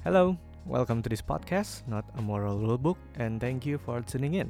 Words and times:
Hello, 0.00 0.32
welcome 0.64 1.04
to 1.04 1.12
this 1.12 1.20
podcast, 1.20 1.84
not 1.84 2.08
a 2.16 2.24
moral 2.24 2.56
rulebook, 2.56 2.96
and 3.20 3.36
thank 3.36 3.68
you 3.68 3.76
for 3.76 4.00
tuning 4.00 4.32
in. 4.32 4.48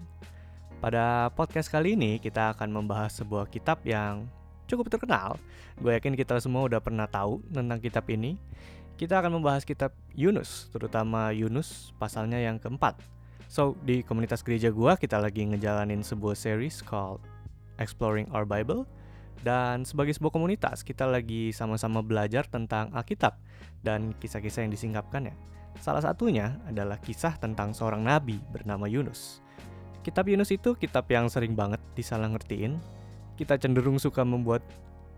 Pada 0.79 1.27
podcast 1.35 1.67
kali 1.67 1.99
ini, 1.99 2.23
kita 2.23 2.55
akan 2.55 2.71
membahas 2.71 3.19
sebuah 3.19 3.51
kitab 3.51 3.83
yang 3.83 4.31
cukup 4.71 4.87
terkenal. 4.87 5.43
Gue 5.83 5.99
yakin 5.99 6.15
kita 6.15 6.39
semua 6.39 6.71
udah 6.71 6.79
pernah 6.79 7.11
tahu 7.11 7.43
tentang 7.51 7.83
kitab 7.83 8.07
ini. 8.15 8.39
Kita 8.95 9.19
akan 9.19 9.43
membahas 9.43 9.67
kitab 9.67 9.91
Yunus, 10.15 10.71
terutama 10.71 11.35
Yunus 11.35 11.91
pasalnya 11.99 12.39
yang 12.39 12.63
keempat. 12.63 13.03
So, 13.51 13.75
di 13.83 14.07
komunitas 14.07 14.47
gereja 14.47 14.71
gue, 14.71 14.93
kita 15.03 15.19
lagi 15.19 15.51
ngejalanin 15.51 16.07
sebuah 16.07 16.39
series 16.39 16.79
called 16.79 17.27
Exploring 17.83 18.31
Our 18.31 18.47
Bible. 18.47 18.87
Dan 19.41 19.89
sebagai 19.89 20.13
sebuah 20.13 20.37
komunitas, 20.37 20.85
kita 20.85 21.09
lagi 21.09 21.53
sama-sama 21.57 22.05
belajar 22.05 22.45
tentang 22.45 22.93
Alkitab 22.93 23.41
dan 23.81 24.13
kisah-kisah 24.21 24.69
yang 24.69 24.73
disingkapkan 24.73 25.33
ya. 25.33 25.35
Salah 25.81 26.05
satunya 26.05 26.61
adalah 26.69 27.01
kisah 27.01 27.41
tentang 27.41 27.73
seorang 27.73 28.05
nabi 28.05 28.37
bernama 28.53 28.85
Yunus. 28.85 29.41
Kitab 30.05 30.29
Yunus 30.29 30.53
itu 30.53 30.77
kitab 30.77 31.09
yang 31.09 31.33
sering 31.33 31.57
banget 31.57 31.81
disalah 31.97 32.29
ngertiin. 32.29 32.77
Kita 33.41 33.57
cenderung 33.57 33.97
suka 33.97 34.21
membuat 34.21 34.61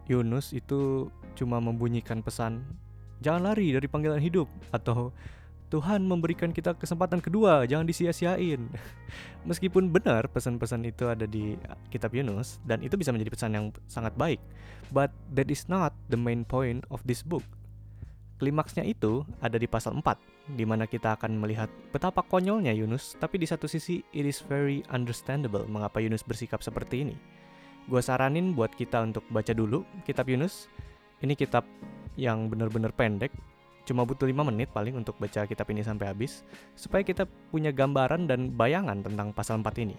Yunus 0.07 0.55
itu 0.55 1.11
cuma 1.35 1.59
membunyikan 1.59 2.23
pesan 2.23 2.63
jangan 3.23 3.55
lari 3.55 3.71
dari 3.71 3.87
panggilan 3.87 4.19
hidup 4.19 4.51
atau 4.75 5.15
Tuhan 5.73 6.05
memberikan 6.05 6.53
kita 6.53 6.77
kesempatan 6.77 7.25
kedua, 7.25 7.65
jangan 7.65 7.89
disia-siain. 7.89 8.69
Meskipun 9.49 9.89
benar 9.89 10.29
pesan-pesan 10.29 10.85
itu 10.85 11.09
ada 11.09 11.25
di 11.25 11.57
kitab 11.89 12.13
Yunus 12.13 12.61
dan 12.69 12.85
itu 12.85 13.01
bisa 13.01 13.09
menjadi 13.09 13.33
pesan 13.33 13.57
yang 13.57 13.67
sangat 13.89 14.13
baik, 14.21 14.37
but 14.93 15.09
that 15.33 15.49
is 15.49 15.65
not 15.73 15.97
the 16.13 16.21
main 16.21 16.45
point 16.45 16.85
of 16.93 17.01
this 17.09 17.25
book. 17.25 17.41
Klimaksnya 18.37 18.85
itu 18.85 19.25
ada 19.41 19.57
di 19.57 19.65
pasal 19.65 19.97
4, 19.97 20.05
di 20.61 20.69
mana 20.69 20.85
kita 20.85 21.17
akan 21.17 21.41
melihat 21.41 21.73
betapa 21.89 22.21
konyolnya 22.21 22.77
Yunus, 22.77 23.17
tapi 23.17 23.41
di 23.41 23.49
satu 23.49 23.65
sisi 23.65 24.05
it 24.13 24.29
is 24.29 24.45
very 24.45 24.85
understandable 24.93 25.65
mengapa 25.65 26.05
Yunus 26.05 26.21
bersikap 26.21 26.61
seperti 26.61 27.09
ini. 27.09 27.17
Gue 27.89 28.05
saranin 28.05 28.53
buat 28.53 28.77
kita 28.77 29.01
untuk 29.01 29.25
baca 29.33 29.57
dulu 29.57 29.89
kitab 30.05 30.29
Yunus. 30.29 30.69
Ini 31.25 31.33
kitab 31.33 31.65
yang 32.19 32.51
benar-benar 32.51 32.91
pendek, 32.93 33.31
cuma 33.83 34.07
butuh 34.07 34.27
5 34.27 34.49
menit 34.49 34.71
paling 34.71 34.95
untuk 34.95 35.19
baca 35.19 35.47
kitab 35.47 35.67
ini 35.71 35.83
sampai 35.83 36.11
habis 36.11 36.47
supaya 36.75 37.03
kita 37.03 37.27
punya 37.51 37.75
gambaran 37.75 38.31
dan 38.31 38.55
bayangan 38.55 39.03
tentang 39.03 39.35
pasal 39.35 39.61
4 39.61 39.85
ini. 39.85 39.97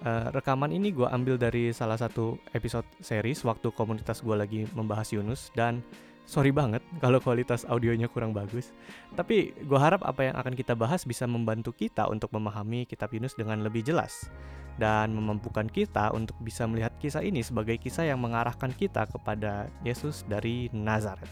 Uh, 0.00 0.32
rekaman 0.32 0.72
ini 0.72 0.96
gue 0.96 1.04
ambil 1.04 1.36
dari 1.36 1.76
salah 1.76 2.00
satu 2.00 2.40
episode 2.56 2.88
series 3.04 3.44
waktu 3.44 3.68
komunitas 3.76 4.24
gue 4.24 4.32
lagi 4.32 4.64
membahas 4.72 5.12
Yunus 5.12 5.52
dan 5.52 5.84
sorry 6.24 6.48
banget 6.56 6.80
kalau 7.04 7.20
kualitas 7.20 7.68
audionya 7.68 8.08
kurang 8.08 8.32
bagus. 8.32 8.72
Tapi 9.12 9.52
gue 9.52 9.78
harap 9.80 10.00
apa 10.06 10.32
yang 10.32 10.36
akan 10.40 10.56
kita 10.56 10.72
bahas 10.72 11.04
bisa 11.04 11.28
membantu 11.28 11.76
kita 11.76 12.08
untuk 12.08 12.32
memahami 12.32 12.88
kitab 12.88 13.12
Yunus 13.12 13.36
dengan 13.36 13.60
lebih 13.60 13.84
jelas 13.84 14.32
dan 14.80 15.12
memampukan 15.12 15.68
kita 15.68 16.08
untuk 16.16 16.40
bisa 16.40 16.64
melihat 16.64 16.96
kisah 16.96 17.20
ini 17.20 17.44
sebagai 17.44 17.76
kisah 17.76 18.08
yang 18.08 18.24
mengarahkan 18.24 18.72
kita 18.72 19.04
kepada 19.04 19.68
Yesus 19.84 20.24
dari 20.24 20.72
Nazaret. 20.72 21.28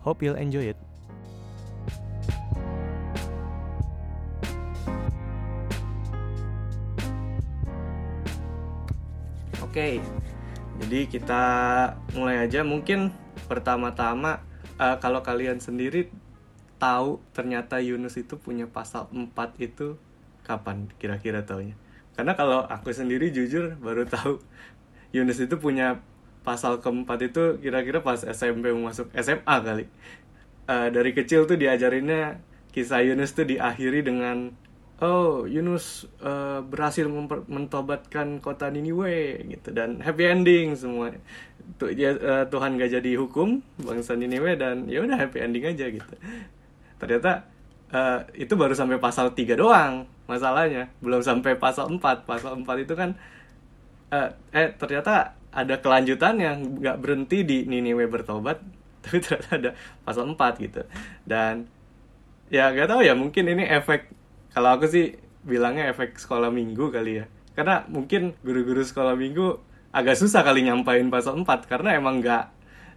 Hope 0.00 0.24
you'll 0.24 0.40
enjoy 0.40 0.72
it. 0.72 0.80
Oke, 9.68 10.00
jadi 10.80 11.00
kita 11.12 11.42
mulai 12.16 12.40
aja. 12.40 12.64
Mungkin 12.64 13.12
pertama-tama 13.52 14.40
uh, 14.80 14.96
kalau 14.96 15.20
kalian 15.20 15.60
sendiri 15.60 16.08
tahu 16.80 17.20
ternyata 17.36 17.76
Yunus 17.76 18.16
itu 18.16 18.40
punya 18.40 18.64
pasal 18.64 19.12
4 19.12 19.28
itu 19.60 20.00
kapan 20.40 20.88
kira-kira 20.96 21.44
taunya? 21.44 21.76
Karena 22.16 22.32
kalau 22.32 22.64
aku 22.64 22.96
sendiri 22.96 23.28
jujur 23.28 23.76
baru 23.76 24.08
tahu 24.08 24.40
Yunus 25.14 25.36
itu 25.36 25.60
punya 25.60 26.00
pasal 26.48 26.80
keempat 26.80 27.28
itu 27.28 27.60
kira-kira 27.60 28.00
pas 28.00 28.24
SMP 28.24 28.72
masuk 28.72 29.12
SMA 29.20 29.56
kali. 29.60 29.84
Uh, 30.64 30.88
dari 30.88 31.12
kecil 31.12 31.44
tuh 31.44 31.60
diajarinnya 31.60 32.40
kisah 32.72 33.04
Yunus 33.04 33.36
tuh 33.36 33.44
diakhiri 33.44 34.00
dengan 34.00 34.48
oh 34.98 35.46
Yunus 35.46 36.10
uh, 36.22 36.58
berhasil 36.66 37.06
mentobatkan 37.46 38.42
kota 38.42 38.66
Niniwe 38.70 39.46
gitu. 39.46 39.70
Dan 39.70 40.02
happy 40.02 40.24
ending 40.26 40.74
semua. 40.74 41.14
Tuh 41.78 41.94
ya, 41.94 42.14
uh, 42.18 42.44
Tuhan 42.50 42.74
gak 42.80 42.98
jadi 42.98 43.10
hukum 43.14 43.62
bangsa 43.78 44.18
Niniwe 44.18 44.58
dan 44.58 44.90
ya 44.90 45.02
udah 45.06 45.16
happy 45.18 45.38
ending 45.38 45.64
aja 45.70 45.86
gitu. 45.86 46.14
Ternyata 46.98 47.46
uh, 47.94 48.26
itu 48.34 48.52
baru 48.58 48.74
sampai 48.74 48.98
pasal 48.98 49.30
3 49.32 49.54
doang 49.54 50.10
masalahnya. 50.26 50.90
Belum 50.98 51.22
sampai 51.22 51.54
pasal 51.54 51.94
4 51.94 52.26
pasal 52.26 52.58
4 52.58 52.84
itu 52.84 52.94
kan 52.98 53.14
uh, 54.10 54.34
eh 54.50 54.74
ternyata 54.74 55.38
ada 55.54 55.74
kelanjutan 55.80 56.36
yang 56.42 56.58
nggak 56.82 56.98
berhenti 56.98 57.46
di 57.46 57.58
Niniwe 57.70 58.10
bertobat 58.10 58.58
tapi 59.06 59.22
ternyata 59.22 59.50
ada 59.54 59.70
pasal 60.02 60.26
4 60.26 60.64
gitu. 60.66 60.82
Dan 61.22 61.70
ya 62.48 62.72
gak 62.72 62.88
tahu 62.88 63.04
ya 63.04 63.12
mungkin 63.12 63.44
ini 63.44 63.64
efek 63.68 64.17
kalau 64.58 64.74
aku 64.74 64.90
sih 64.90 65.14
bilangnya 65.46 65.86
efek 65.94 66.18
sekolah 66.18 66.50
minggu 66.50 66.90
kali 66.90 67.22
ya. 67.22 67.30
Karena 67.54 67.86
mungkin 67.86 68.34
guru-guru 68.42 68.82
sekolah 68.82 69.14
minggu 69.14 69.54
agak 69.94 70.18
susah 70.18 70.42
kali 70.42 70.66
nyampain 70.66 71.06
pasal 71.14 71.38
4 71.38 71.70
karena 71.70 71.94
emang 71.94 72.18
nggak 72.18 72.50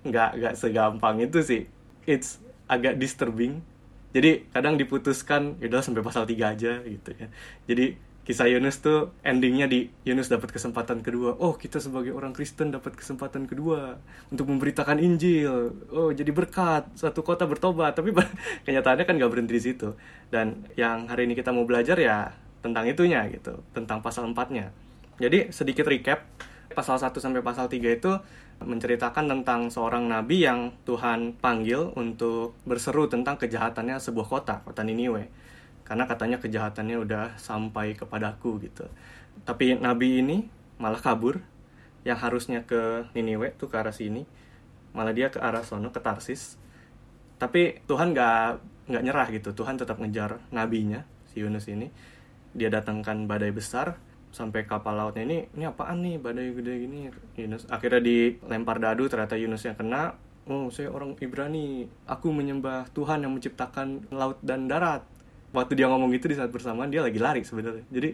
nggak 0.09 0.29
nggak 0.41 0.53
segampang 0.57 1.21
itu 1.21 1.45
sih. 1.45 1.61
It's 2.09 2.41
agak 2.65 2.97
disturbing. 2.97 3.61
Jadi 4.09 4.49
kadang 4.49 4.73
diputuskan 4.73 5.61
ya 5.61 5.69
udah 5.69 5.85
sampai 5.85 6.01
pasal 6.01 6.25
3 6.25 6.57
aja 6.57 6.81
gitu 6.81 7.09
ya. 7.13 7.29
Jadi 7.69 7.93
kisah 8.21 8.45
Yunus 8.45 8.85
tuh 8.85 9.09
endingnya 9.25 9.65
di 9.65 9.89
Yunus 10.05 10.29
dapat 10.29 10.53
kesempatan 10.53 11.01
kedua. 11.01 11.33
Oh 11.41 11.57
kita 11.57 11.81
sebagai 11.81 12.13
orang 12.13 12.37
Kristen 12.37 12.69
dapat 12.69 12.93
kesempatan 12.93 13.49
kedua 13.49 13.97
untuk 14.29 14.45
memberitakan 14.45 15.01
Injil. 15.01 15.73
Oh 15.89 16.13
jadi 16.13 16.29
berkat 16.29 16.85
satu 16.93 17.25
kota 17.25 17.49
bertobat. 17.49 17.97
Tapi 17.97 18.13
kenyataannya 18.69 19.05
kan 19.09 19.17
gak 19.17 19.31
berhenti 19.31 19.57
di 19.57 19.63
situ. 19.73 19.97
Dan 20.29 20.69
yang 20.77 21.09
hari 21.09 21.25
ini 21.25 21.33
kita 21.33 21.49
mau 21.49 21.65
belajar 21.65 21.97
ya 21.97 22.29
tentang 22.61 22.85
itunya 22.85 23.25
gitu, 23.33 23.57
tentang 23.73 24.05
pasal 24.05 24.29
empatnya. 24.29 24.69
Jadi 25.17 25.49
sedikit 25.49 25.89
recap, 25.89 26.21
pasal 26.77 27.01
1 27.01 27.17
sampai 27.17 27.41
pasal 27.41 27.65
3 27.73 27.97
itu 27.97 28.11
menceritakan 28.61 29.25
tentang 29.25 29.73
seorang 29.73 30.05
nabi 30.05 30.45
yang 30.45 30.77
Tuhan 30.85 31.41
panggil 31.41 31.89
untuk 31.97 32.53
berseru 32.69 33.09
tentang 33.09 33.41
kejahatannya 33.41 33.97
sebuah 33.97 34.27
kota, 34.29 34.61
kota 34.61 34.85
Niniwe 34.85 35.41
karena 35.83 36.07
katanya 36.07 36.37
kejahatannya 36.39 36.97
udah 37.01 37.25
sampai 37.35 37.97
kepadaku 37.97 38.61
gitu. 38.63 38.85
Tapi 39.43 39.77
nabi 39.79 40.21
ini 40.21 40.37
malah 40.77 41.01
kabur. 41.01 41.41
Yang 42.01 42.19
harusnya 42.25 42.59
ke 42.65 43.13
Niniwe 43.13 43.53
tuh 43.61 43.69
ke 43.69 43.77
arah 43.77 43.93
sini. 43.93 44.25
Malah 44.97 45.13
dia 45.13 45.29
ke 45.29 45.37
arah 45.37 45.61
sono 45.61 45.93
ke 45.93 46.01
Tarsis. 46.01 46.57
Tapi 47.37 47.85
Tuhan 47.85 48.17
nggak 48.17 48.45
nggak 48.89 49.03
nyerah 49.05 49.27
gitu. 49.29 49.53
Tuhan 49.53 49.77
tetap 49.77 50.01
ngejar 50.01 50.41
nabinya 50.49 51.05
si 51.29 51.45
Yunus 51.45 51.69
ini. 51.69 51.93
Dia 52.57 52.73
datangkan 52.73 53.29
badai 53.29 53.53
besar 53.53 54.01
sampai 54.33 54.65
kapal 54.65 54.97
lautnya. 54.97 55.21
Ini 55.29 55.53
ini 55.53 55.63
apaan 55.69 56.01
nih? 56.01 56.17
Badai 56.17 56.57
gede 56.57 56.73
gini 56.81 56.97
Yunus. 57.37 57.69
Akhirnya 57.69 58.01
dilempar 58.01 58.81
dadu 58.81 59.05
ternyata 59.05 59.37
Yunus 59.37 59.61
yang 59.61 59.77
kena. 59.77 60.17
Oh 60.49 60.73
saya 60.73 60.89
orang 60.89 61.13
Ibrani. 61.21 61.85
Aku 62.09 62.33
menyembah 62.33 62.89
Tuhan 62.97 63.21
yang 63.21 63.37
menciptakan 63.37 64.09
laut 64.09 64.41
dan 64.41 64.65
darat 64.65 65.05
waktu 65.51 65.73
dia 65.75 65.87
ngomong 65.91 66.11
itu 66.15 66.31
di 66.31 66.35
saat 66.35 66.49
bersamaan 66.51 66.87
dia 66.87 67.03
lagi 67.03 67.19
lari 67.19 67.43
sebenarnya. 67.43 67.83
Jadi 67.91 68.09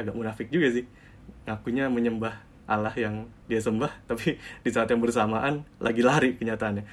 agak 0.00 0.14
munafik 0.16 0.48
juga 0.48 0.72
sih. 0.72 0.84
Ngakunya 1.48 1.88
menyembah 1.92 2.34
Allah 2.64 2.92
yang 2.96 3.28
dia 3.44 3.60
sembah 3.60 3.92
tapi 4.10 4.40
di 4.40 4.70
saat 4.72 4.88
yang 4.88 5.00
bersamaan 5.04 5.64
lagi 5.80 6.00
lari 6.00 6.36
kenyataannya. 6.36 6.84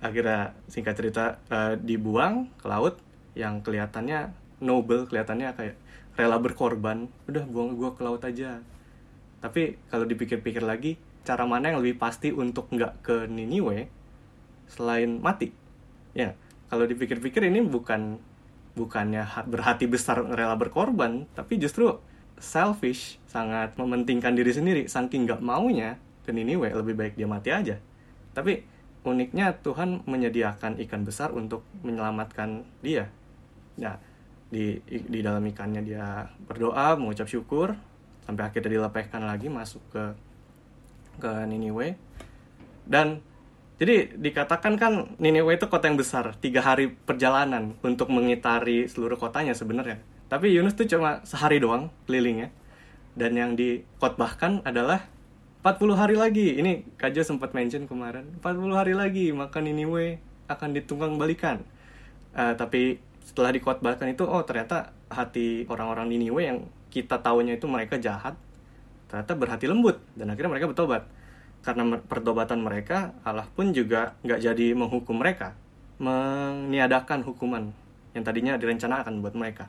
Akhirnya 0.00 0.56
singkat 0.72 0.96
cerita 0.96 1.24
uh, 1.52 1.76
dibuang 1.76 2.48
ke 2.56 2.66
laut 2.66 2.96
yang 3.36 3.60
kelihatannya 3.60 4.32
noble 4.64 5.04
kelihatannya 5.08 5.48
kayak 5.52 5.76
rela 6.16 6.40
berkorban. 6.40 7.12
Udah 7.28 7.44
buang 7.44 7.76
gua 7.76 7.92
ke 7.92 8.00
laut 8.00 8.24
aja. 8.24 8.64
Tapi 9.40 9.76
kalau 9.88 10.04
dipikir-pikir 10.08 10.64
lagi 10.64 10.96
cara 11.20 11.44
mana 11.44 11.72
yang 11.72 11.84
lebih 11.84 12.00
pasti 12.00 12.32
untuk 12.32 12.72
nggak 12.72 13.04
ke 13.04 13.16
Niniwe 13.28 13.88
selain 14.72 15.20
mati? 15.20 15.52
Ya 16.16 16.32
kalau 16.72 16.88
dipikir-pikir 16.88 17.44
ini 17.50 17.60
bukan 17.66 18.22
bukannya 18.78 19.26
berhati 19.50 19.90
besar 19.90 20.22
rela 20.22 20.54
berkorban, 20.54 21.26
tapi 21.34 21.58
justru 21.58 21.98
selfish, 22.40 23.20
sangat 23.28 23.76
mementingkan 23.76 24.32
diri 24.32 24.50
sendiri, 24.50 24.82
saking 24.88 25.28
gak 25.28 25.44
maunya 25.44 26.00
ke 26.24 26.32
Niniwe 26.32 26.72
lebih 26.72 26.96
baik 26.96 27.14
dia 27.14 27.28
mati 27.28 27.52
aja. 27.52 27.76
Tapi 28.32 28.64
uniknya 29.04 29.56
Tuhan 29.60 30.04
menyediakan 30.08 30.80
ikan 30.88 31.02
besar 31.04 31.32
untuk 31.36 31.64
menyelamatkan 31.84 32.64
dia. 32.80 33.12
Ya, 33.76 34.00
di 34.48 34.80
di 34.88 35.20
dalam 35.20 35.44
ikannya 35.46 35.84
dia 35.84 36.28
berdoa, 36.48 36.96
mengucap 36.96 37.28
syukur, 37.28 37.76
sampai 38.24 38.48
akhirnya 38.48 38.80
dilepehkan 38.80 39.24
lagi 39.24 39.48
masuk 39.52 39.82
ke 39.92 40.04
ke 41.20 41.32
Niniwe. 41.44 41.96
Dan 42.88 43.20
Jadi 43.80 44.12
dikatakan 44.12 44.76
kan 44.76 45.16
Nineveh 45.16 45.56
itu 45.56 45.64
kota 45.72 45.88
yang 45.88 45.96
besar, 45.96 46.36
tiga 46.36 46.60
hari 46.60 46.92
perjalanan 46.92 47.80
untuk 47.80 48.12
mengitari 48.12 48.84
seluruh 48.84 49.16
kotanya 49.16 49.56
sebenarnya. 49.56 49.96
Tapi 50.28 50.52
Yunus 50.52 50.76
tuh 50.76 50.84
cuma 50.84 51.24
sehari 51.24 51.56
doang 51.64 51.88
kelilingnya. 52.04 52.52
Dan 53.16 53.34
yang 53.40 53.56
dikotbahkan 53.56 54.68
adalah 54.68 55.08
40 55.64 55.96
hari 55.96 56.14
lagi. 56.14 56.60
Ini 56.60 56.84
Kajo 57.00 57.24
sempat 57.24 57.56
mention 57.56 57.88
kemarin. 57.88 58.28
40 58.44 58.68
hari 58.76 58.92
lagi 58.92 59.32
maka 59.32 59.64
Niniwe 59.64 60.20
akan 60.52 60.76
ditunggang 60.76 61.16
balikan. 61.16 61.64
Uh, 62.36 62.52
tapi 62.54 63.00
setelah 63.24 63.50
dikotbahkan 63.56 64.12
itu 64.12 64.28
oh 64.28 64.44
ternyata 64.44 64.92
hati 65.08 65.64
orang-orang 65.72 66.12
Niniwe 66.12 66.42
yang 66.44 66.58
kita 66.90 67.22
tahunya 67.22 67.56
itu 67.56 67.66
mereka 67.70 67.96
jahat 67.96 68.34
ternyata 69.06 69.34
berhati 69.34 69.66
lembut 69.66 69.98
dan 70.14 70.30
akhirnya 70.30 70.50
mereka 70.54 70.70
bertobat 70.70 71.02
karena 71.60 72.00
pertobatan 72.00 72.64
mereka 72.64 73.12
Allah 73.24 73.46
pun 73.52 73.72
juga 73.76 74.16
nggak 74.24 74.40
jadi 74.40 74.66
menghukum 74.72 75.20
mereka 75.20 75.52
meniadakan 76.00 77.20
hukuman 77.24 77.72
yang 78.16 78.24
tadinya 78.24 78.56
direncanakan 78.56 79.20
buat 79.20 79.36
mereka 79.36 79.68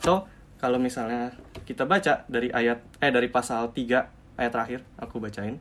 so 0.00 0.24
kalau 0.56 0.80
misalnya 0.80 1.36
kita 1.68 1.84
baca 1.84 2.24
dari 2.30 2.48
ayat 2.48 2.80
eh 3.02 3.12
dari 3.12 3.28
pasal 3.28 3.70
3 3.70 4.40
ayat 4.40 4.52
terakhir 4.52 4.80
aku 4.96 5.20
bacain 5.20 5.60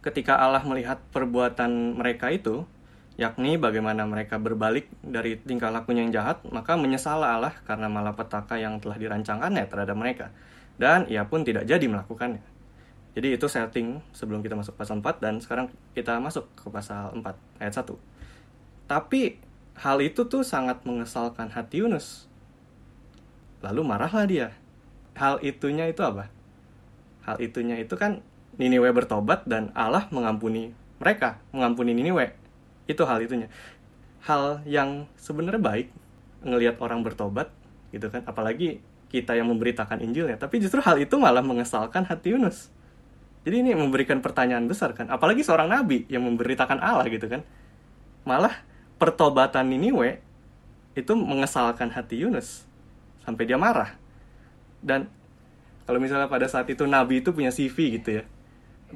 ketika 0.00 0.40
Allah 0.40 0.64
melihat 0.66 0.98
perbuatan 1.12 2.00
mereka 2.00 2.32
itu 2.32 2.66
yakni 3.20 3.60
bagaimana 3.60 4.08
mereka 4.08 4.40
berbalik 4.40 4.88
dari 5.04 5.36
tingkah 5.36 5.68
lakunya 5.68 6.08
yang 6.08 6.12
jahat, 6.16 6.40
maka 6.48 6.80
menyesal 6.80 7.20
Allah 7.20 7.52
karena 7.68 7.92
malapetaka 7.92 8.56
yang 8.56 8.80
telah 8.80 8.96
dirancangkannya 8.96 9.68
terhadap 9.68 9.92
mereka. 9.92 10.26
Dan 10.80 11.04
ia 11.12 11.28
pun 11.28 11.44
tidak 11.44 11.68
jadi 11.68 11.84
melakukannya. 11.84 12.40
Jadi 13.10 13.34
itu 13.34 13.46
setting 13.50 13.98
sebelum 14.14 14.40
kita 14.40 14.54
masuk 14.54 14.78
pasal 14.78 15.02
4 15.02 15.18
dan 15.18 15.34
sekarang 15.42 15.66
kita 15.96 16.16
masuk 16.22 16.46
ke 16.54 16.70
pasal 16.70 17.10
4 17.18 17.26
ayat 17.58 17.74
1. 17.74 17.96
Tapi 18.86 19.38
hal 19.80 19.98
itu 20.02 20.26
tuh 20.30 20.46
sangat 20.46 20.82
mengesalkan 20.86 21.50
hati 21.50 21.82
Yunus. 21.82 22.30
Lalu 23.66 23.80
marahlah 23.82 24.26
dia. 24.26 24.48
Hal 25.18 25.42
itunya 25.42 25.90
itu 25.90 26.00
apa? 26.06 26.30
Hal 27.26 27.42
itunya 27.42 27.76
itu 27.82 27.98
kan 27.98 28.22
Niniwe 28.60 28.92
bertobat 28.92 29.46
dan 29.48 29.72
Allah 29.72 30.06
mengampuni 30.12 30.76
mereka, 31.00 31.40
mengampuni 31.50 31.96
Niniwe 31.96 32.40
itu 32.90 33.02
hal 33.06 33.22
itunya 33.22 33.46
hal 34.26 34.60
yang 34.66 35.06
sebenarnya 35.14 35.62
baik 35.62 35.88
ngelihat 36.42 36.82
orang 36.82 37.06
bertobat 37.06 37.54
gitu 37.94 38.10
kan 38.10 38.26
apalagi 38.26 38.82
kita 39.10 39.38
yang 39.38 39.48
memberitakan 39.48 40.02
Injilnya 40.02 40.36
tapi 40.36 40.58
justru 40.58 40.82
hal 40.82 40.98
itu 40.98 41.16
malah 41.16 41.42
mengesalkan 41.42 42.04
hati 42.04 42.34
Yunus 42.34 42.68
jadi 43.40 43.64
ini 43.64 43.72
memberikan 43.72 44.20
pertanyaan 44.20 44.68
besar 44.68 44.92
kan. 44.92 45.08
Apalagi 45.08 45.40
seorang 45.40 45.72
nabi 45.72 46.04
yang 46.12 46.20
memberitakan 46.28 46.76
Allah 46.76 47.08
gitu 47.08 47.24
kan. 47.24 47.40
Malah 48.28 48.52
pertobatan 49.00 49.64
Niniwe 49.72 50.20
itu 50.92 51.12
mengesalkan 51.16 51.88
hati 51.88 52.20
Yunus. 52.20 52.68
Sampai 53.24 53.48
dia 53.48 53.56
marah. 53.56 53.96
Dan 54.84 55.08
kalau 55.88 55.96
misalnya 55.96 56.28
pada 56.28 56.44
saat 56.52 56.68
itu 56.68 56.84
nabi 56.84 57.24
itu 57.24 57.32
punya 57.32 57.48
CV 57.48 57.96
gitu 57.96 58.20
ya. 58.20 58.24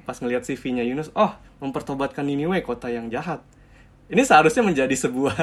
Pas 0.05 0.20
ngelihat 0.20 0.44
CV-nya 0.44 0.85
Yunus 0.85 1.08
oh 1.17 1.32
mempertobatkan 1.64 2.29
Niniwe 2.29 2.61
kota 2.61 2.93
yang 2.93 3.08
jahat. 3.08 3.41
Ini 4.12 4.20
seharusnya 4.29 4.61
menjadi 4.61 4.93
sebuah 4.93 5.37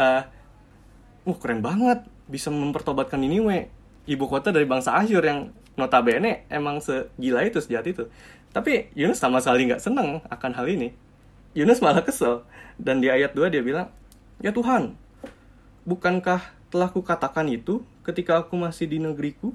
uh, 0.00 0.22
uh 1.28 1.36
keren 1.36 1.60
banget 1.60 2.08
bisa 2.24 2.48
mempertobatkan 2.48 3.20
Niniwe 3.20 3.68
ibu 4.08 4.24
kota 4.24 4.48
dari 4.48 4.64
bangsa 4.64 4.96
Asyur 4.96 5.20
yang 5.20 5.52
notabene 5.74 6.46
emang 6.50 6.78
segila 6.78 7.42
itu 7.42 7.58
sejahat 7.58 7.86
itu. 7.90 8.04
Tapi 8.54 8.94
Yunus 8.94 9.18
sama 9.18 9.42
sekali 9.42 9.66
nggak 9.70 9.82
seneng 9.82 10.22
akan 10.30 10.52
hal 10.54 10.66
ini. 10.70 10.94
Yunus 11.54 11.82
malah 11.82 12.02
kesel. 12.06 12.46
Dan 12.78 12.98
di 12.98 13.10
ayat 13.10 13.34
2 13.34 13.50
dia 13.50 13.62
bilang 13.62 13.90
ya 14.42 14.50
Tuhan 14.50 14.98
bukankah 15.86 16.42
telah 16.72 16.90
kukatakan 16.90 17.46
itu 17.46 17.86
ketika 18.02 18.42
aku 18.42 18.58
masih 18.58 18.90
di 18.90 18.98
negeriku? 18.98 19.54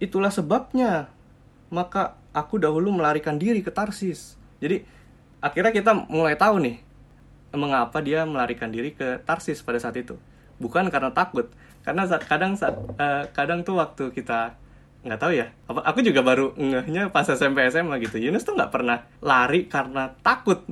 Itulah 0.00 0.32
sebabnya. 0.32 1.12
Maka 1.66 2.14
aku 2.30 2.62
dahulu 2.62 2.94
melarikan 2.94 3.40
diri 3.40 3.58
ke 3.58 3.74
Tarsis. 3.74 4.38
Jadi 4.62 4.86
akhirnya 5.42 5.74
kita 5.74 5.92
mulai 6.06 6.38
tahu 6.38 6.62
nih 6.62 6.78
mengapa 7.56 7.98
dia 8.04 8.22
melarikan 8.28 8.68
diri 8.68 8.92
ke 8.92 9.18
Tarsis 9.24 9.64
pada 9.64 9.80
saat 9.80 9.96
itu. 9.96 10.20
Bukan 10.60 10.88
karena 10.92 11.10
takut. 11.10 11.48
Karena 11.82 12.06
kadang 12.22 12.54
uh, 12.60 13.24
kadang 13.32 13.64
tuh 13.64 13.80
waktu 13.80 14.12
kita 14.12 14.54
nggak 15.02 15.20
tahu 15.20 15.32
ya. 15.36 15.52
Aku 15.68 16.00
juga 16.00 16.24
baru 16.24 16.54
ngehnya 16.56 17.10
pas 17.10 17.26
SMP 17.28 17.66
SMA 17.68 18.00
gitu. 18.04 18.16
Yunus 18.16 18.46
tuh 18.46 18.56
nggak 18.56 18.72
pernah 18.72 19.04
lari 19.20 19.68
karena 19.68 20.14
takut. 20.22 20.64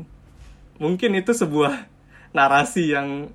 Mungkin 0.80 1.16
itu 1.18 1.32
sebuah 1.34 1.90
narasi 2.34 2.94
yang 2.94 3.30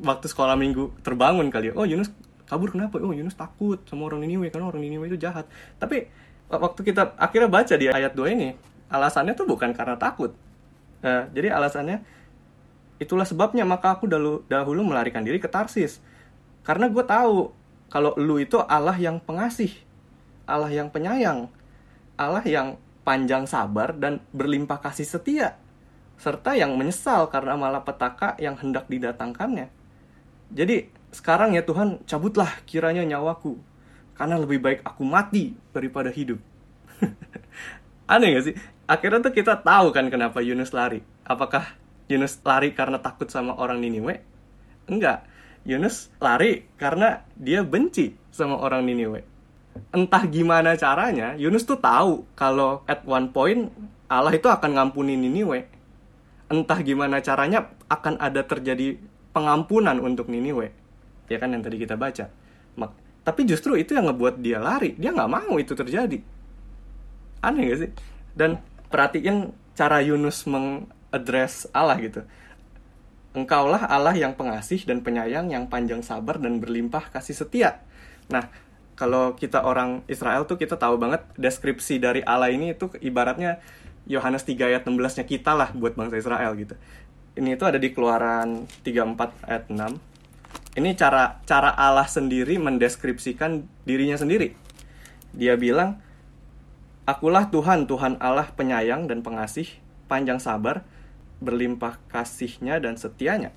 waktu 0.00 0.26
sekolah 0.30 0.56
minggu 0.56 1.02
terbangun 1.02 1.48
kali 1.50 1.70
ya. 1.70 1.74
Oh 1.76 1.84
Yunus 1.84 2.14
kabur 2.48 2.72
kenapa? 2.72 3.00
Oh 3.02 3.12
Yunus 3.12 3.36
takut 3.36 3.82
sama 3.88 4.08
orang 4.08 4.24
Niniwe 4.24 4.48
karena 4.48 4.70
orang 4.70 4.80
Niniwe 4.80 5.10
itu 5.12 5.18
jahat. 5.20 5.48
Tapi 5.76 6.08
waktu 6.48 6.80
kita 6.80 7.18
akhirnya 7.20 7.48
baca 7.52 7.74
di 7.76 7.86
ayat 7.92 8.16
2 8.16 8.34
ini 8.34 8.48
alasannya 8.88 9.36
tuh 9.36 9.44
bukan 9.44 9.76
karena 9.76 10.00
takut. 10.00 10.32
Uh, 10.98 11.30
jadi 11.30 11.54
alasannya 11.54 12.02
Itulah 12.98 13.24
sebabnya. 13.24 13.62
Maka 13.62 13.94
aku 13.94 14.10
dahulu, 14.10 14.42
dahulu 14.50 14.82
melarikan 14.82 15.22
diri 15.22 15.38
ke 15.38 15.46
Tarsis. 15.46 16.02
Karena 16.66 16.90
gue 16.90 17.02
tahu 17.06 17.54
kalau 17.88 18.12
lu 18.20 18.36
itu 18.42 18.60
Allah 18.60 18.98
yang 18.98 19.22
pengasih, 19.22 19.72
Allah 20.48 20.72
yang 20.72 20.88
penyayang, 20.88 21.52
Allah 22.16 22.42
yang 22.48 22.80
panjang 23.04 23.44
sabar 23.44 23.92
dan 23.92 24.24
berlimpah 24.32 24.80
kasih 24.80 25.04
setia, 25.04 25.60
serta 26.16 26.56
yang 26.56 26.74
menyesal 26.80 27.28
karena 27.28 27.54
malah 27.54 27.84
petaka 27.84 28.34
yang 28.40 28.56
hendak 28.56 28.88
didatangkannya. 28.88 29.68
Jadi 30.48 30.88
sekarang 31.12 31.52
ya 31.52 31.60
Tuhan 31.60 32.00
cabutlah 32.08 32.64
kiranya 32.64 33.04
nyawaku, 33.04 33.60
karena 34.16 34.40
lebih 34.40 34.58
baik 34.64 34.80
aku 34.82 35.04
mati 35.04 35.52
daripada 35.76 36.08
hidup. 36.08 36.40
Aneh 38.12 38.34
gak 38.34 38.44
sih? 38.48 38.56
Akhirnya 38.88 39.20
tuh 39.20 39.36
kita 39.36 39.60
tahu 39.60 39.92
kan 39.92 40.08
kenapa 40.08 40.40
Yunus 40.40 40.72
lari. 40.72 41.04
Apakah 41.28 41.76
Yunus 42.08 42.40
lari 42.40 42.72
karena 42.72 42.96
takut 42.98 43.28
sama 43.28 43.52
orang 43.52 43.84
Niniwe? 43.84 44.24
Enggak. 44.88 45.28
Yunus 45.68 46.08
lari 46.16 46.64
karena 46.80 47.28
dia 47.36 47.60
benci 47.60 48.16
sama 48.32 48.56
orang 48.56 48.88
Niniwe. 48.88 49.37
Entah 49.94 50.22
gimana 50.28 50.74
caranya, 50.74 51.34
Yunus 51.38 51.64
tuh 51.64 51.78
tahu 51.78 52.24
kalau 52.38 52.82
at 52.88 53.02
one 53.04 53.30
point 53.32 53.72
Allah 54.08 54.32
itu 54.34 54.48
akan 54.48 54.76
ngampuni 54.76 55.14
Niniwe. 55.14 55.68
Entah 56.48 56.80
gimana 56.80 57.20
caranya 57.20 57.70
akan 57.92 58.16
ada 58.18 58.44
terjadi 58.44 58.96
pengampunan 59.36 60.00
untuk 60.00 60.32
Niniwe. 60.32 60.72
Ya 61.28 61.36
kan 61.36 61.52
yang 61.52 61.60
tadi 61.60 61.76
kita 61.76 61.94
baca. 61.94 62.32
Tapi 63.28 63.44
justru 63.44 63.76
itu 63.76 63.92
yang 63.92 64.08
ngebuat 64.08 64.40
dia 64.40 64.56
lari. 64.56 64.96
Dia 64.96 65.12
nggak 65.12 65.28
mau 65.28 65.60
itu 65.60 65.76
terjadi. 65.76 66.16
Aneh 67.44 67.62
gak 67.68 67.78
sih? 67.84 67.90
Dan 68.32 68.56
perhatiin 68.88 69.52
cara 69.76 70.00
Yunus 70.00 70.48
meng 70.48 70.88
address 71.12 71.68
Allah 71.76 72.00
gitu. 72.00 72.24
Engkaulah 73.36 73.84
Allah 73.84 74.16
yang 74.16 74.32
pengasih 74.32 74.80
dan 74.88 75.04
penyayang, 75.04 75.52
yang 75.52 75.68
panjang 75.68 76.00
sabar 76.00 76.40
dan 76.40 76.56
berlimpah 76.56 77.12
kasih 77.12 77.36
setia. 77.36 77.84
Nah, 78.32 78.48
kalau 78.98 79.38
kita 79.38 79.62
orang 79.62 80.02
Israel 80.10 80.42
tuh 80.42 80.58
kita 80.58 80.74
tahu 80.74 80.98
banget 80.98 81.22
deskripsi 81.38 82.02
dari 82.02 82.18
Allah 82.26 82.50
ini 82.50 82.74
itu 82.74 82.90
ibaratnya 82.98 83.62
Yohanes 84.10 84.42
3 84.42 84.58
ayat 84.58 84.82
16-nya 84.90 85.22
kita 85.22 85.54
lah 85.54 85.70
buat 85.70 85.94
bangsa 85.94 86.18
Israel 86.18 86.58
gitu. 86.58 86.74
Ini 87.38 87.54
itu 87.54 87.62
ada 87.62 87.78
di 87.78 87.94
Keluaran 87.94 88.66
34 88.82 89.46
ayat 89.46 89.64
6. 89.70 90.82
Ini 90.82 90.90
cara 90.98 91.38
cara 91.46 91.70
Allah 91.78 92.10
sendiri 92.10 92.58
mendeskripsikan 92.58 93.62
dirinya 93.86 94.18
sendiri. 94.18 94.58
Dia 95.30 95.54
bilang, 95.54 96.02
Akulah 97.06 97.46
Tuhan, 97.54 97.86
Tuhan 97.86 98.18
Allah 98.18 98.50
penyayang 98.50 99.06
dan 99.06 99.22
pengasih, 99.22 99.70
panjang 100.10 100.42
sabar, 100.42 100.82
berlimpah 101.38 102.02
kasihnya 102.10 102.82
dan 102.82 102.98
setianya. 102.98 103.54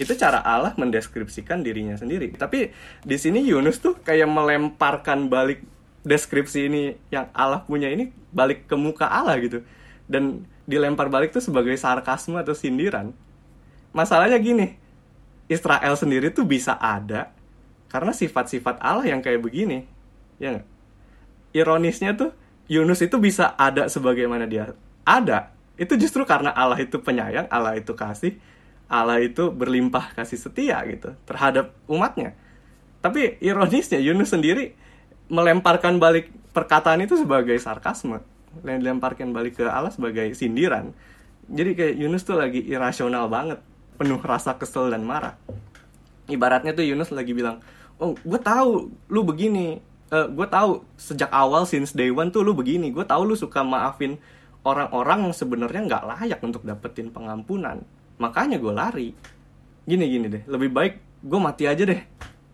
Itu 0.00 0.12
cara 0.18 0.42
Allah 0.42 0.74
mendeskripsikan 0.74 1.62
dirinya 1.62 1.94
sendiri. 1.94 2.34
Tapi 2.34 2.74
di 3.02 3.16
sini 3.18 3.46
Yunus 3.46 3.78
tuh 3.78 3.98
kayak 4.02 4.26
melemparkan 4.26 5.30
balik 5.30 5.62
deskripsi 6.04 6.68
ini 6.68 6.82
yang 7.08 7.30
Allah 7.32 7.62
punya 7.64 7.88
ini 7.88 8.10
balik 8.34 8.66
ke 8.66 8.74
muka 8.74 9.06
Allah 9.06 9.38
gitu. 9.38 9.62
Dan 10.04 10.44
dilempar 10.66 11.08
balik 11.08 11.30
tuh 11.30 11.40
sebagai 11.40 11.74
sarkasme 11.78 12.36
atau 12.40 12.52
sindiran. 12.52 13.14
Masalahnya 13.94 14.36
gini, 14.42 14.74
Israel 15.46 15.94
sendiri 15.94 16.34
tuh 16.34 16.42
bisa 16.42 16.74
ada 16.74 17.30
karena 17.86 18.10
sifat-sifat 18.10 18.82
Allah 18.82 19.06
yang 19.06 19.22
kayak 19.22 19.38
begini. 19.38 19.86
Ya 20.42 20.58
gak? 20.58 20.66
Ironisnya 21.54 22.18
tuh 22.18 22.34
Yunus 22.66 22.98
itu 23.06 23.14
bisa 23.22 23.54
ada 23.54 23.86
sebagaimana 23.86 24.50
dia 24.50 24.74
ada 25.06 25.54
itu 25.74 25.98
justru 25.98 26.22
karena 26.22 26.54
Allah 26.54 26.78
itu 26.78 27.02
penyayang, 27.02 27.50
Allah 27.50 27.74
itu 27.74 27.92
kasih, 27.98 28.38
Allah 28.88 29.20
itu 29.24 29.48
berlimpah 29.48 30.12
kasih 30.12 30.36
setia 30.36 30.80
gitu 30.84 31.16
terhadap 31.24 31.72
umatnya. 31.88 32.36
Tapi 33.00 33.36
ironisnya 33.40 34.00
Yunus 34.00 34.32
sendiri 34.32 34.76
melemparkan 35.28 35.96
balik 35.96 36.28
perkataan 36.52 37.04
itu 37.04 37.16
sebagai 37.16 37.56
sarkasme, 37.60 38.20
melemparkan 38.64 39.32
balik 39.32 39.60
ke 39.60 39.64
Allah 39.64 39.92
sebagai 39.92 40.32
sindiran. 40.36 40.92
jadi 41.44 41.76
kayak 41.76 41.94
Yunus 42.00 42.24
tuh 42.24 42.40
lagi 42.40 42.64
irasional 42.64 43.28
banget 43.28 43.60
penuh 44.00 44.16
rasa 44.24 44.56
kesel 44.56 44.88
dan 44.88 45.04
marah. 45.04 45.36
Ibaratnya 46.24 46.72
tuh 46.72 46.88
Yunus 46.88 47.12
lagi 47.12 47.36
bilang 47.36 47.60
oh 48.00 48.16
gue 48.16 48.40
tahu 48.40 48.88
lu 49.12 49.20
begini. 49.24 49.80
Uh, 50.08 50.28
gue 50.30 50.46
tahu 50.46 50.84
sejak 50.96 51.28
awal 51.32 51.68
since 51.68 51.92
day 51.92 52.08
one 52.08 52.32
tuh 52.32 52.40
lu 52.40 52.56
begini. 52.56 52.88
Gue 52.88 53.04
tahu 53.04 53.28
lu 53.28 53.36
suka 53.36 53.60
maafin 53.60 54.16
orang-orang 54.64 55.28
yang 55.28 55.34
sebenarnya 55.36 55.80
nggak 55.84 56.04
layak 56.08 56.40
untuk 56.40 56.64
dapetin 56.64 57.12
pengampunan 57.12 57.84
makanya 58.18 58.56
gue 58.60 58.72
lari. 58.72 59.08
Gini 59.84 60.04
gini 60.08 60.26
deh. 60.30 60.42
Lebih 60.48 60.70
baik 60.70 60.94
gue 61.24 61.40
mati 61.40 61.64
aja 61.68 61.84
deh. 61.84 62.00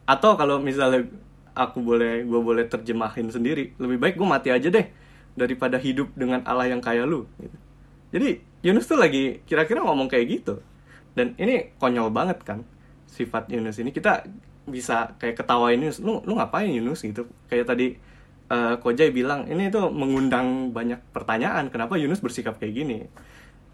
Atau 0.07 0.35
kalau 0.35 0.59
misalnya 0.59 1.07
aku 1.55 1.83
boleh 1.83 2.25
gue 2.25 2.41
boleh 2.41 2.65
terjemahin 2.71 3.29
sendiri 3.29 3.75
lebih 3.77 3.99
baik 3.99 4.15
gue 4.17 4.29
mati 4.29 4.49
aja 4.55 4.71
deh 4.71 4.87
daripada 5.35 5.79
hidup 5.79 6.11
dengan 6.15 6.43
Allah 6.47 6.71
yang 6.71 6.83
kaya 6.83 7.07
lu 7.07 7.27
gitu. 7.39 7.57
jadi 8.11 8.31
Yunus 8.61 8.91
tuh 8.91 8.99
lagi 8.99 9.41
kira-kira 9.49 9.81
ngomong 9.81 10.11
kayak 10.11 10.27
gitu. 10.29 10.61
Dan 11.17 11.33
ini 11.41 11.73
konyol 11.81 12.13
banget 12.13 12.45
kan 12.45 12.61
sifat 13.09 13.49
Yunus 13.49 13.81
ini. 13.81 13.89
Kita 13.89 14.21
bisa 14.69 15.17
kayak 15.17 15.41
ketawain 15.41 15.81
Yunus 15.81 16.05
lu 16.05 16.21
lu 16.29 16.37
ngapain 16.37 16.69
Yunus? 16.69 17.01
gitu. 17.01 17.25
Kayak 17.49 17.73
tadi 17.73 17.97
uh, 18.53 18.77
Kojai 18.77 19.09
bilang 19.17 19.49
ini 19.49 19.73
tuh 19.73 19.89
mengundang 19.89 20.77
banyak 20.77 21.01
pertanyaan 21.09 21.73
kenapa 21.73 21.97
Yunus 21.97 22.21
bersikap 22.21 22.61
kayak 22.61 22.75
gini? 22.77 22.99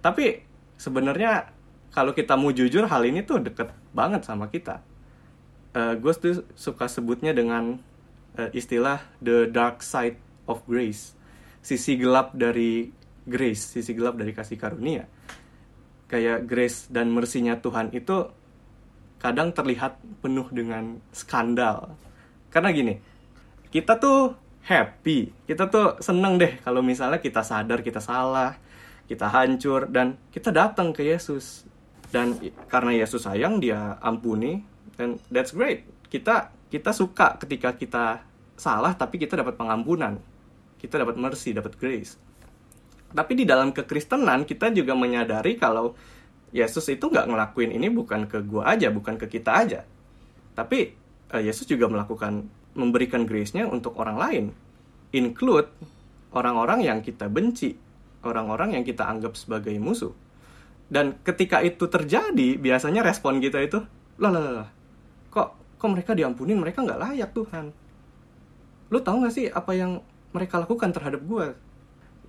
Tapi 0.07 0.47
sebenarnya 0.79 1.51
kalau 1.97 2.13
kita 2.13 2.37
mau 2.37 2.53
jujur 2.53 2.85
hal 2.85 3.09
ini 3.09 3.25
tuh 3.25 3.41
deket 3.41 3.73
banget 3.97 4.29
sama 4.29 4.53
kita. 4.53 4.85
Uh, 5.73 5.97
gue 5.97 6.13
tuh 6.13 6.45
suka 6.53 6.93
sebutnya 6.93 7.33
dengan 7.33 7.81
uh, 8.37 8.53
istilah 8.53 9.01
the 9.25 9.49
dark 9.49 9.81
side 9.81 10.21
of 10.45 10.61
grace. 10.69 11.17
Sisi 11.65 11.97
gelap 11.97 12.37
dari 12.37 12.93
grace 13.25 13.81
sisi 13.81 13.97
gelap 13.97 14.21
dari 14.21 14.37
kasih 14.37 14.61
karunia. 14.61 15.09
Kayak 16.13 16.45
grace 16.45 16.93
dan 16.93 17.17
mersinya 17.17 17.57
Tuhan 17.65 17.97
itu 17.97 18.29
kadang 19.17 19.57
terlihat 19.57 19.97
penuh 20.21 20.53
dengan 20.53 21.01
skandal. 21.17 21.97
Karena 22.53 22.77
gini 22.77 22.95
kita 23.73 23.97
tuh 23.97 24.37
happy 24.69 25.49
kita 25.49 25.73
tuh 25.73 25.97
seneng 26.05 26.37
deh 26.37 26.61
kalau 26.61 26.85
misalnya 26.85 27.25
kita 27.25 27.41
sadar 27.41 27.81
kita 27.81 28.05
salah 28.05 28.53
kita 29.07 29.33
hancur 29.33 29.89
dan 29.89 30.19
kita 30.35 30.51
datang 30.51 30.91
ke 30.91 31.07
Yesus 31.07 31.67
dan 32.17 32.33
karena 32.73 32.97
Yesus 32.97 33.29
sayang 33.29 33.61
dia 33.61 34.01
ampuni 34.01 34.65
dan 34.97 35.21
that's 35.29 35.53
great 35.53 35.85
kita 36.09 36.49
kita 36.73 36.97
suka 36.97 37.37
ketika 37.37 37.77
kita 37.77 38.25
salah 38.57 38.97
tapi 38.97 39.21
kita 39.21 39.37
dapat 39.37 39.61
pengampunan 39.61 40.17
kita 40.81 40.97
dapat 40.97 41.21
mercy 41.21 41.53
dapat 41.53 41.77
grace 41.77 42.17
tapi 43.13 43.33
di 43.37 43.45
dalam 43.45 43.77
kekristenan 43.77 44.49
kita 44.49 44.73
juga 44.73 44.97
menyadari 44.97 45.61
kalau 45.61 45.93
Yesus 46.57 46.89
itu 46.89 47.13
nggak 47.13 47.29
ngelakuin 47.29 47.75
ini 47.75 47.93
bukan 47.93 48.25
ke 48.25 48.41
gua 48.45 48.73
aja, 48.73 48.89
bukan 48.89 49.19
ke 49.21 49.29
kita 49.29 49.53
aja. 49.53 49.81
Tapi 50.57 50.95
uh, 51.35 51.43
Yesus 51.43 51.69
juga 51.69 51.91
melakukan 51.91 52.47
memberikan 52.77 53.25
grace-nya 53.29 53.69
untuk 53.69 53.97
orang 54.01 54.17
lain. 54.17 54.45
Include 55.13 55.69
orang-orang 56.33 56.85
yang 56.85 56.99
kita 57.01 57.29
benci, 57.29 57.77
orang-orang 58.25 58.77
yang 58.79 58.85
kita 58.85 59.05
anggap 59.05 59.37
sebagai 59.37 59.75
musuh. 59.81 60.13
Dan 60.87 61.19
ketika 61.27 61.63
itu 61.67 61.91
terjadi, 61.91 62.55
biasanya 62.63 63.03
respon 63.03 63.43
kita 63.43 63.59
itu, 63.59 63.83
lah 64.23 64.31
lah 64.31 64.53
lah, 64.63 64.69
kok 65.35 65.59
kok 65.77 65.89
mereka 65.91 66.15
diampunin, 66.15 66.57
mereka 66.63 66.87
nggak 66.87 67.01
layak 67.03 67.31
Tuhan. 67.35 67.75
Lu 68.95 69.03
tahu 69.03 69.27
nggak 69.27 69.35
sih 69.35 69.51
apa 69.51 69.75
yang 69.75 69.99
mereka 70.31 70.63
lakukan 70.63 70.95
terhadap 70.95 71.27
gue? 71.27 71.59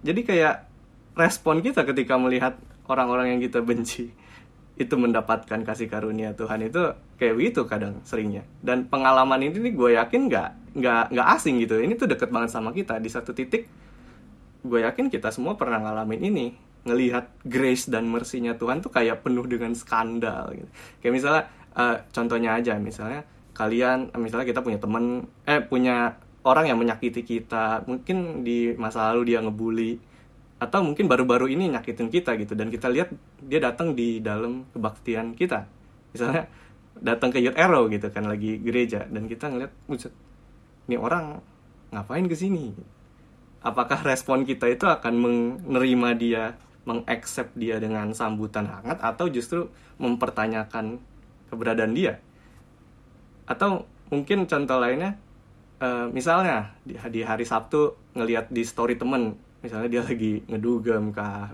Jadi 0.02 0.22
kayak 0.26 0.66
respon 1.14 1.62
kita 1.62 1.86
ketika 1.86 2.18
melihat 2.18 2.58
orang-orang 2.90 3.38
yang 3.38 3.42
kita 3.42 3.62
benci 3.62 4.10
itu 4.84 4.94
mendapatkan 4.94 5.62
kasih 5.66 5.90
karunia 5.90 6.34
Tuhan 6.34 6.66
itu 6.66 6.98
kayak 7.22 7.34
begitu 7.38 7.62
kadang 7.70 8.02
seringnya. 8.10 8.42
Dan 8.62 8.90
pengalaman 8.90 9.42
ini 9.46 9.70
nih 9.70 9.74
gue 9.78 9.90
yakin 10.02 10.22
nggak 10.34 10.50
nggak 10.82 11.04
nggak 11.14 11.28
asing 11.38 11.62
gitu. 11.62 11.78
Ini 11.78 11.94
tuh 11.94 12.10
deket 12.10 12.34
banget 12.34 12.50
sama 12.50 12.74
kita. 12.74 12.98
Di 12.98 13.10
satu 13.10 13.38
titik 13.38 13.70
gue 14.66 14.80
yakin 14.82 15.14
kita 15.14 15.30
semua 15.30 15.54
pernah 15.54 15.78
ngalamin 15.78 16.22
ini 16.26 16.67
ngelihat 16.88 17.44
grace 17.44 17.92
dan 17.92 18.08
mercy-nya 18.08 18.56
Tuhan 18.56 18.80
tuh 18.80 18.90
kayak 18.90 19.28
penuh 19.28 19.44
dengan 19.44 19.76
skandal 19.76 20.56
gitu. 20.56 20.70
Kayak 21.04 21.14
misalnya 21.14 21.44
uh, 21.76 21.96
contohnya 22.10 22.56
aja 22.56 22.80
misalnya 22.80 23.22
kalian 23.54 24.14
misalnya 24.18 24.48
kita 24.48 24.62
punya 24.64 24.80
temen 24.80 25.28
eh 25.44 25.60
punya 25.60 26.16
orang 26.46 26.72
yang 26.72 26.80
menyakiti 26.80 27.26
kita 27.26 27.84
mungkin 27.90 28.48
di 28.48 28.72
masa 28.78 29.12
lalu 29.12 29.34
dia 29.34 29.44
ngebully 29.44 30.00
atau 30.58 30.82
mungkin 30.82 31.06
baru-baru 31.06 31.54
ini 31.54 31.70
nyakitin 31.70 32.10
kita 32.10 32.34
gitu 32.40 32.58
dan 32.58 32.74
kita 32.74 32.90
lihat 32.90 33.14
dia 33.46 33.62
datang 33.62 33.94
di 33.94 34.24
dalam 34.24 34.66
kebaktian 34.74 35.38
kita. 35.38 35.70
Misalnya 36.16 36.50
datang 36.98 37.30
ke 37.30 37.38
Youth 37.38 37.58
Arrow 37.58 37.86
gitu 37.94 38.10
kan 38.10 38.26
lagi 38.26 38.58
gereja 38.58 39.06
dan 39.06 39.30
kita 39.30 39.54
ngeliat 39.54 39.72
ini 40.88 40.96
orang 40.98 41.38
ngapain 41.94 42.26
ke 42.26 42.34
sini? 42.34 42.74
Apakah 43.62 44.02
respon 44.02 44.48
kita 44.48 44.66
itu 44.72 44.88
akan 44.88 45.14
menerima 45.18 46.10
dia 46.18 46.44
mengaccept 46.88 47.60
dia 47.60 47.84
dengan 47.84 48.16
sambutan 48.16 48.72
hangat 48.72 49.04
atau 49.04 49.28
justru 49.28 49.68
mempertanyakan 50.00 51.04
keberadaan 51.52 51.92
dia? 51.92 52.24
Atau 53.44 53.84
mungkin 54.08 54.48
contoh 54.48 54.80
lainnya 54.80 55.20
uh, 55.84 56.08
misalnya 56.10 56.72
di, 56.88 57.22
hari 57.24 57.44
Sabtu 57.44 57.96
ngelihat 58.16 58.48
di 58.50 58.64
story 58.64 58.96
temen 58.96 59.36
misalnya 59.60 59.90
dia 59.90 60.02
lagi 60.06 60.46
ngedugem 60.48 61.12
kah 61.12 61.52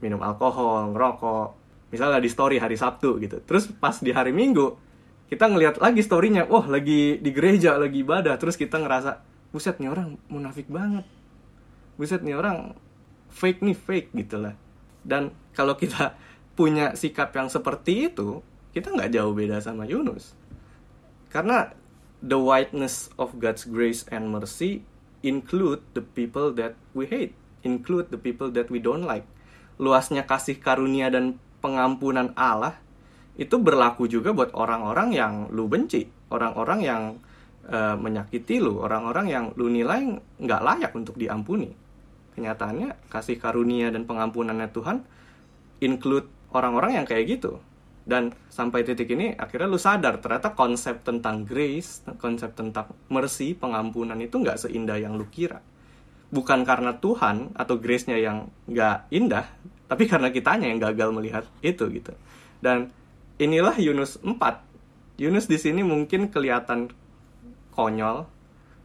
minum 0.00 0.22
alkohol 0.22 0.94
ngerokok 0.94 1.48
misalnya 1.92 2.18
di 2.18 2.30
story 2.30 2.56
hari 2.56 2.74
Sabtu 2.74 3.20
gitu. 3.20 3.38
Terus 3.44 3.68
pas 3.76 4.00
di 4.00 4.10
hari 4.10 4.32
Minggu 4.32 4.74
kita 5.28 5.48
ngelihat 5.48 5.80
lagi 5.80 6.04
storynya 6.04 6.44
wah 6.48 6.64
lagi 6.68 7.16
di 7.20 7.30
gereja 7.32 7.80
lagi 7.80 8.04
ibadah 8.04 8.36
terus 8.36 8.56
kita 8.56 8.76
ngerasa 8.80 9.20
buset 9.52 9.80
nih 9.80 9.92
orang 9.92 10.16
munafik 10.28 10.68
banget. 10.72 11.04
Buset 12.00 12.24
nih 12.24 12.36
orang 12.36 12.72
fake 13.32 13.64
nih 13.64 13.76
fake 13.76 14.08
gitu 14.12 14.36
lah 14.38 14.54
dan 15.02 15.32
kalau 15.56 15.74
kita 15.74 16.14
punya 16.58 16.92
sikap 16.92 17.32
yang 17.32 17.48
seperti 17.48 18.12
itu 18.12 18.44
kita 18.76 18.92
nggak 18.92 19.12
jauh 19.16 19.32
beda 19.32 19.58
sama 19.64 19.88
Yunus 19.88 20.36
karena 21.32 21.72
the 22.22 22.38
whiteness 22.38 23.10
of 23.18 23.40
God's 23.42 23.66
grace 23.66 24.06
and 24.12 24.30
mercy 24.30 24.86
include 25.26 25.82
the 25.98 26.02
people 26.02 26.54
that 26.54 26.78
we 26.94 27.10
hate, 27.10 27.34
include 27.66 28.14
the 28.14 28.20
people 28.20 28.50
that 28.54 28.70
we 28.70 28.78
don't 28.78 29.02
like. 29.02 29.26
Luasnya 29.82 30.22
kasih 30.22 30.62
karunia 30.62 31.10
dan 31.10 31.42
pengampunan 31.58 32.30
Allah 32.38 32.78
itu 33.34 33.58
berlaku 33.58 34.06
juga 34.06 34.30
buat 34.30 34.54
orang-orang 34.54 35.08
yang 35.16 35.34
lu 35.50 35.66
benci, 35.66 36.06
orang-orang 36.30 36.80
yang 36.84 37.02
uh, 37.66 37.96
menyakiti 37.98 38.62
lu, 38.62 38.78
orang-orang 38.78 39.26
yang 39.26 39.44
lu 39.58 39.66
nilai 39.72 40.20
nggak 40.38 40.62
layak 40.62 40.92
untuk 40.94 41.18
diampuni. 41.18 41.74
Kenyataannya 42.32 43.12
kasih 43.12 43.36
karunia 43.36 43.92
dan 43.92 44.08
pengampunannya 44.08 44.68
Tuhan 44.72 45.04
include 45.84 46.28
orang-orang 46.54 47.02
yang 47.02 47.06
kayak 47.08 47.38
gitu. 47.38 47.60
Dan 48.02 48.34
sampai 48.50 48.82
titik 48.82 49.14
ini 49.14 49.30
akhirnya 49.38 49.70
lu 49.70 49.78
sadar 49.78 50.18
ternyata 50.18 50.58
konsep 50.58 51.06
tentang 51.06 51.46
grace 51.46 52.02
konsep 52.18 52.50
tentang 52.58 52.90
mercy 53.06 53.54
pengampunan 53.54 54.18
itu 54.18 54.42
nggak 54.42 54.58
seindah 54.58 54.98
yang 54.98 55.14
lu 55.14 55.30
kira. 55.30 55.62
Bukan 56.32 56.64
karena 56.64 56.96
Tuhan 56.96 57.54
atau 57.54 57.76
grace-nya 57.76 58.18
yang 58.18 58.50
nggak 58.66 59.12
indah 59.12 59.46
tapi 59.86 60.08
karena 60.08 60.32
kitanya 60.32 60.66
yang 60.72 60.80
gagal 60.80 61.12
melihat 61.12 61.44
itu 61.60 61.86
gitu. 61.92 62.16
Dan 62.58 62.90
inilah 63.38 63.76
Yunus 63.78 64.18
4 64.18 65.20
Yunus 65.20 65.46
di 65.46 65.60
sini 65.60 65.84
mungkin 65.86 66.32
kelihatan 66.32 66.90
konyol 67.76 68.26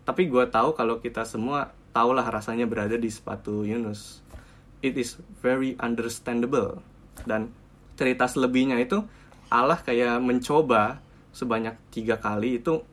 tapi 0.07 0.31
gue 0.31 0.45
tahu 0.47 0.71
kalau 0.77 1.03
kita 1.03 1.27
semua 1.27 1.76
tahulah 1.97 2.29
rasanya 2.29 2.69
berada 2.69 2.93
di 2.93 3.09
sepatu 3.09 3.65
Yunus. 3.65 4.21
It 4.85 4.93
is 5.01 5.17
very 5.41 5.73
understandable. 5.81 6.85
Dan 7.25 7.49
cerita 7.97 8.29
selebihnya 8.29 8.77
itu 8.77 9.01
Allah 9.49 9.81
kayak 9.81 10.21
mencoba 10.21 11.01
sebanyak 11.33 11.73
tiga 11.89 12.21
kali 12.21 12.61
itu 12.61 12.85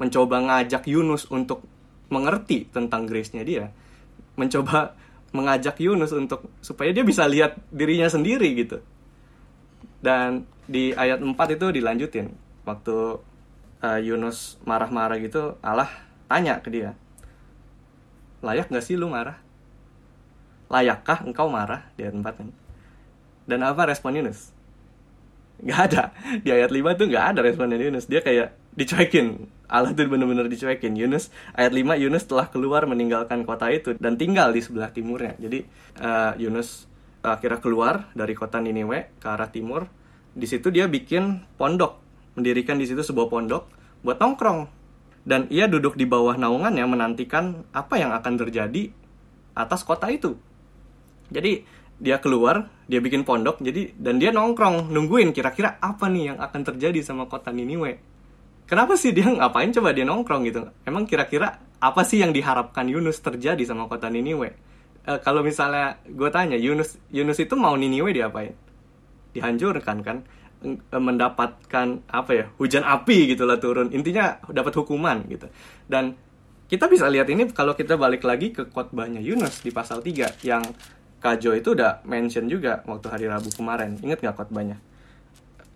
mencoba 0.00 0.40
ngajak 0.40 0.88
Yunus 0.88 1.28
untuk 1.28 1.68
mengerti 2.08 2.64
tentang 2.72 3.04
grace-nya 3.04 3.44
dia. 3.44 3.68
Mencoba 4.40 4.96
mengajak 5.36 5.76
Yunus 5.76 6.16
untuk 6.16 6.48
supaya 6.64 6.96
dia 6.96 7.04
bisa 7.04 7.28
lihat 7.28 7.60
dirinya 7.68 8.08
sendiri 8.08 8.56
gitu. 8.56 8.80
Dan 10.00 10.48
di 10.64 10.96
ayat 10.96 11.20
4 11.20 11.36
itu 11.60 11.66
dilanjutin. 11.76 12.32
Waktu 12.64 12.96
uh, 13.84 14.00
Yunus 14.00 14.56
marah-marah 14.64 15.20
gitu 15.20 15.60
Allah 15.60 15.92
tanya 16.24 16.64
ke 16.64 16.72
dia 16.72 16.96
layak 18.44 18.68
gak 18.68 18.84
sih 18.84 18.98
lu 18.98 19.08
marah 19.08 19.38
layakkah 20.66 21.22
engkau 21.22 21.46
marah 21.46 21.88
di 21.94 22.04
ayat 22.04 22.16
4 22.18 22.42
ini 22.42 22.66
dan 23.46 23.62
apa 23.62 23.86
respon 23.86 24.18
Yunus? 24.18 24.50
Gak 25.62 25.80
ada. 25.88 26.02
Di 26.44 26.50
ayat 26.52 26.68
5 26.68 26.98
tuh 26.98 27.06
gak 27.08 27.26
ada 27.32 27.40
respon 27.40 27.70
Yunus. 27.72 28.10
Dia 28.10 28.20
kayak 28.20 28.52
dicuekin. 28.74 29.48
Allah 29.70 29.94
tuh 29.94 30.10
bener-bener 30.10 30.50
dicuekin. 30.50 30.92
Yunus, 30.98 31.30
ayat 31.54 31.72
5 31.72 31.96
Yunus 31.96 32.26
telah 32.26 32.50
keluar 32.50 32.84
meninggalkan 32.84 33.46
kota 33.46 33.70
itu 33.72 33.94
dan 33.96 34.18
tinggal 34.18 34.52
di 34.52 34.60
sebelah 34.60 34.90
timurnya. 34.92 35.38
Jadi 35.38 35.64
uh, 36.02 36.34
Yunus 36.36 36.90
akhirnya 37.24 37.58
keluar 37.58 38.10
dari 38.12 38.34
kota 38.36 38.60
Niniwe 38.60 39.16
ke 39.16 39.26
arah 39.26 39.48
timur. 39.48 39.88
Di 40.36 40.44
situ 40.44 40.68
dia 40.68 40.84
bikin 40.84 41.40
pondok, 41.56 41.96
mendirikan 42.36 42.76
di 42.76 42.84
situ 42.84 43.00
sebuah 43.00 43.32
pondok 43.32 43.72
buat 44.04 44.20
nongkrong. 44.20 44.75
Dan 45.26 45.50
ia 45.50 45.66
duduk 45.66 45.98
di 45.98 46.06
bawah 46.06 46.38
naungannya 46.38 46.86
menantikan 46.86 47.66
apa 47.74 47.98
yang 47.98 48.14
akan 48.14 48.34
terjadi 48.46 48.94
atas 49.58 49.82
kota 49.82 50.06
itu. 50.06 50.38
Jadi 51.34 51.66
dia 51.96 52.20
keluar, 52.20 52.68
dia 52.86 53.00
bikin 53.00 53.24
pondok, 53.24 53.58
jadi 53.64 53.90
dan 53.96 54.20
dia 54.20 54.30
nongkrong 54.30 54.92
nungguin 54.92 55.32
kira-kira 55.32 55.80
apa 55.80 56.06
nih 56.06 56.32
yang 56.32 56.38
akan 56.38 56.62
terjadi 56.62 57.00
sama 57.02 57.26
kota 57.26 57.50
Niniwe. 57.50 57.98
Kenapa 58.68 58.94
sih 58.94 59.10
dia 59.16 59.26
ngapain 59.34 59.72
coba 59.72 59.96
dia 59.96 60.04
nongkrong 60.04 60.42
gitu? 60.46 60.68
Emang 60.84 61.08
kira-kira 61.08 61.58
apa 61.80 62.02
sih 62.04 62.20
yang 62.20 62.30
diharapkan 62.36 62.86
Yunus 62.86 63.18
terjadi 63.24 63.64
sama 63.64 63.88
kota 63.88 64.12
Niniwe? 64.12 64.54
E, 65.08 65.12
kalau 65.24 65.40
misalnya 65.40 65.98
gue 66.04 66.28
tanya 66.28 66.60
Yunus 66.60 67.00
Yunus 67.08 67.40
itu 67.40 67.56
mau 67.56 67.72
Niniwe 67.74 68.12
diapain? 68.12 68.52
Dihancurkan 69.32 70.04
kan? 70.04 70.22
E, 70.64 70.96
mendapatkan 70.96 72.00
apa 72.08 72.30
ya 72.32 72.44
hujan 72.56 72.82
api 72.82 73.36
gitulah 73.36 73.60
turun. 73.60 73.92
Intinya 73.92 74.40
dapat 74.48 74.72
hukuman 74.76 75.24
gitu. 75.28 75.46
Dan 75.84 76.16
kita 76.66 76.88
bisa 76.90 77.06
lihat 77.06 77.28
ini 77.28 77.46
kalau 77.52 77.76
kita 77.76 77.94
balik 77.94 78.26
lagi 78.26 78.50
ke 78.50 78.66
khotbahnya 78.66 79.22
Yunus 79.22 79.62
di 79.62 79.70
pasal 79.70 80.02
3 80.02 80.42
yang 80.42 80.64
Kajo 81.16 81.56
itu 81.56 81.72
udah 81.72 82.04
mention 82.04 82.46
juga 82.46 82.84
waktu 82.84 83.06
hari 83.08 83.26
Rabu 83.26 83.48
kemarin. 83.52 83.96
Inget 84.04 84.20
nggak 84.20 84.36
khotbahnya? 84.36 84.76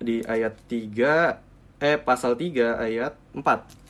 Di 0.00 0.24
ayat 0.24 0.56
3 0.68 1.80
eh 1.80 1.96
pasal 1.96 2.36
3 2.36 2.76
ayat 2.76 3.16
4 3.32 3.80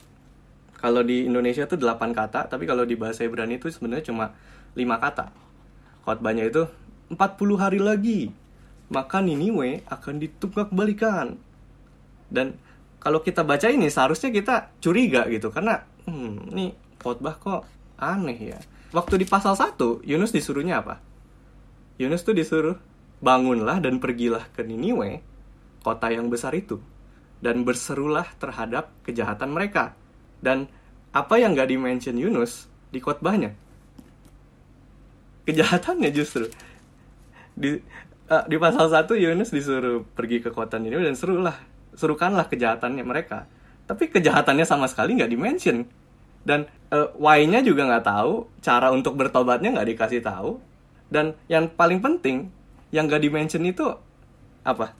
kalau 0.80 1.04
di 1.04 1.28
Indonesia 1.28 1.68
itu 1.68 1.76
8 1.76 2.16
kata, 2.16 2.48
tapi 2.48 2.64
kalau 2.64 2.88
di 2.88 2.96
bahasa 2.96 3.20
Ibrani 3.20 3.60
itu 3.60 3.68
sebenarnya 3.68 4.08
cuma 4.08 4.32
5 4.72 4.96
kata. 4.96 5.28
Khotbahnya 6.08 6.48
itu 6.48 6.64
40 7.12 7.60
hari 7.60 7.76
lagi, 7.76 8.32
maka 8.90 9.22
Niniwe 9.22 9.86
akan 9.86 10.14
ditunggak 10.18 10.74
balikan. 10.74 11.38
Dan 12.30 12.58
kalau 12.98 13.22
kita 13.24 13.46
baca 13.46 13.70
ini 13.70 13.88
seharusnya 13.88 14.28
kita 14.34 14.74
curiga 14.82 15.24
gitu 15.30 15.48
karena 15.48 15.86
hmm, 16.04 16.52
ini 16.52 16.74
khotbah 17.00 17.38
kok 17.38 17.62
aneh 17.96 18.54
ya. 18.54 18.58
Waktu 18.90 19.22
di 19.22 19.26
pasal 19.26 19.54
1, 19.54 20.02
Yunus 20.02 20.34
disuruhnya 20.34 20.82
apa? 20.82 20.98
Yunus 22.02 22.26
tuh 22.26 22.34
disuruh 22.34 22.74
bangunlah 23.22 23.78
dan 23.78 24.02
pergilah 24.02 24.50
ke 24.50 24.66
Niniwe, 24.66 25.22
kota 25.86 26.10
yang 26.10 26.26
besar 26.26 26.50
itu, 26.58 26.82
dan 27.38 27.62
berserulah 27.62 28.26
terhadap 28.42 28.90
kejahatan 29.06 29.54
mereka 29.54 29.94
dan 30.40 30.66
apa 31.12 31.36
yang 31.36 31.52
gak 31.54 31.70
dimention 31.70 32.16
Yunus 32.16 32.66
di 32.90 32.98
khotbahnya? 32.98 33.52
Kejahatannya 35.44 36.10
justru. 36.12 36.48
Di 37.54 37.78
uh, 38.30 38.44
di 38.46 38.56
pasal 38.56 38.86
1 38.88 39.10
Yunus 39.10 39.50
disuruh 39.50 40.06
pergi 40.14 40.38
ke 40.40 40.54
kota 40.54 40.78
ini 40.78 40.94
dan 40.94 41.18
serulah 41.18 41.58
suruhkanlah 41.92 42.46
kejahatannya 42.46 43.02
mereka. 43.02 43.50
Tapi 43.90 44.06
kejahatannya 44.08 44.62
sama 44.62 44.86
sekali 44.86 45.18
nggak 45.18 45.30
dimention. 45.34 45.82
Dan 46.40 46.64
uh, 46.88 47.12
why-nya 47.20 47.60
juga 47.60 47.84
nggak 47.84 48.06
tahu, 48.06 48.48
cara 48.64 48.88
untuk 48.94 49.18
bertobatnya 49.18 49.76
nggak 49.76 49.88
dikasih 49.92 50.22
tahu. 50.24 50.56
Dan 51.10 51.34
yang 51.50 51.68
paling 51.68 51.98
penting, 52.00 52.48
yang 52.94 53.10
nggak 53.10 53.20
dimention 53.20 53.66
itu 53.66 53.84
apa? 54.62 54.94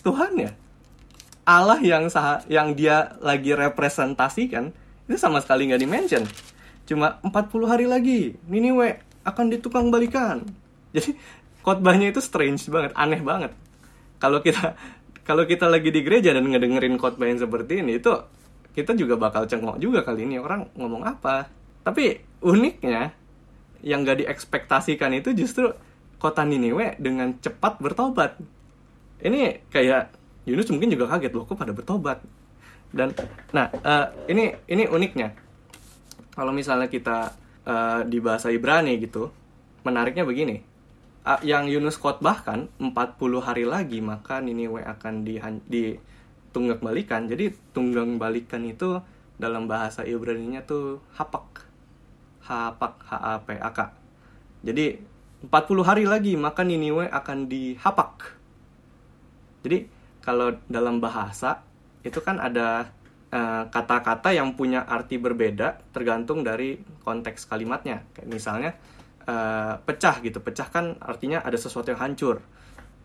Tuhan 0.00 0.32
ya 0.40 0.50
Allah 1.50 1.82
yang 1.82 2.06
sah 2.06 2.46
yang 2.46 2.78
dia 2.78 3.18
lagi 3.18 3.50
representasikan 3.56 4.70
itu 5.10 5.18
sama 5.18 5.42
sekali 5.42 5.66
nggak 5.66 5.82
dimention. 5.82 6.22
Cuma 6.86 7.18
40 7.26 7.66
hari 7.66 7.86
lagi, 7.90 8.38
Niniwe 8.46 9.02
akan 9.26 9.50
ditukang 9.50 9.90
balikan. 9.90 10.46
Jadi 10.94 11.18
khotbahnya 11.62 12.12
itu 12.12 12.20
strange 12.22 12.66
banget, 12.68 12.92
aneh 12.96 13.20
banget. 13.20 13.52
Kalau 14.20 14.44
kita 14.44 14.76
kalau 15.28 15.46
kita 15.46 15.70
lagi 15.70 15.94
di 15.94 16.00
gereja 16.02 16.34
dan 16.34 16.44
ngedengerin 16.48 16.98
khotbah 16.98 17.28
yang 17.28 17.40
seperti 17.40 17.80
ini 17.80 18.02
itu 18.02 18.12
kita 18.74 18.94
juga 18.94 19.18
bakal 19.18 19.46
cengok 19.46 19.82
juga 19.82 20.02
kali 20.02 20.26
ini 20.26 20.36
orang 20.40 20.68
ngomong 20.74 21.02
apa. 21.06 21.48
Tapi 21.80 22.20
uniknya 22.44 23.14
yang 23.80 24.04
gak 24.04 24.20
diekspektasikan 24.24 25.16
itu 25.16 25.32
justru 25.32 25.72
kota 26.20 26.44
Niniwe 26.44 27.00
dengan 27.00 27.32
cepat 27.40 27.80
bertobat. 27.80 28.36
Ini 29.24 29.64
kayak 29.72 30.12
Yunus 30.48 30.68
mungkin 30.72 30.92
juga 30.92 31.08
kaget 31.16 31.32
loh 31.32 31.44
kok 31.44 31.56
pada 31.56 31.72
bertobat 31.72 32.20
dan 32.90 33.14
nah 33.54 33.70
uh, 33.70 34.10
ini 34.26 34.50
ini 34.66 34.90
uniknya 34.90 35.30
kalau 36.34 36.50
misalnya 36.50 36.90
kita 36.90 37.34
uh, 37.66 38.02
di 38.02 38.18
bahasa 38.18 38.50
Ibrani 38.50 38.98
gitu 38.98 39.30
menariknya 39.86 40.26
begini 40.26 40.58
yang 41.44 41.68
Yunus 41.68 42.00
khotbahkan 42.00 42.72
40 42.80 42.92
hari 43.44 43.68
lagi 43.68 44.00
maka 44.00 44.40
Niniwe 44.40 44.80
akan 44.88 45.22
di, 45.22 45.36
di 45.68 45.92
tunggak 46.50 46.80
balikan 46.80 47.28
jadi 47.28 47.52
tunggang 47.76 48.16
balikan 48.16 48.64
itu 48.64 49.04
dalam 49.40 49.64
bahasa 49.64 50.04
Ibrani-nya 50.04 50.62
tuh 50.68 51.00
hapak. 51.16 51.64
Hapak 52.44 52.94
h 53.08 53.10
a 53.16 53.34
p 53.40 53.48
a 53.56 53.70
k. 53.72 53.78
Jadi 54.60 55.00
40 55.40 55.88
hari 55.88 56.04
lagi 56.04 56.36
maka 56.36 56.60
Niniwe 56.60 57.08
akan 57.08 57.48
dihapak. 57.48 58.36
Jadi 59.64 59.88
kalau 60.20 60.52
dalam 60.68 61.00
bahasa 61.00 61.64
itu 62.04 62.20
kan 62.20 62.36
ada 62.36 62.92
eh, 63.32 63.64
kata-kata 63.72 64.32
uh, 64.32 64.36
yang 64.36 64.52
punya 64.52 64.84
arti 64.84 65.16
berbeda 65.16 65.80
tergantung 65.96 66.44
dari 66.44 66.76
konteks 67.00 67.48
kalimatnya. 67.48 68.04
Kayak 68.12 68.28
misalnya 68.28 68.70
uh, 69.30 69.78
pecah 69.86 70.18
gitu. 70.26 70.42
Pecah 70.42 70.66
kan 70.66 70.98
artinya 70.98 71.38
ada 71.46 71.54
sesuatu 71.54 71.94
yang 71.94 72.02
hancur. 72.02 72.42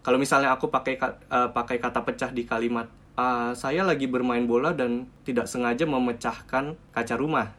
Kalau 0.01 0.17
misalnya 0.17 0.49
aku 0.53 0.73
pakai 0.73 0.97
uh, 1.29 1.49
pakai 1.53 1.77
kata 1.77 2.01
pecah 2.01 2.33
di 2.33 2.45
kalimat 2.49 2.89
uh, 3.17 3.53
saya 3.53 3.81
lagi 3.85 4.05
bermain 4.09 4.45
bola 4.45 4.73
dan 4.73 5.05
tidak 5.21 5.45
sengaja 5.45 5.85
memecahkan 5.85 6.73
kaca 6.93 7.15
rumah. 7.17 7.53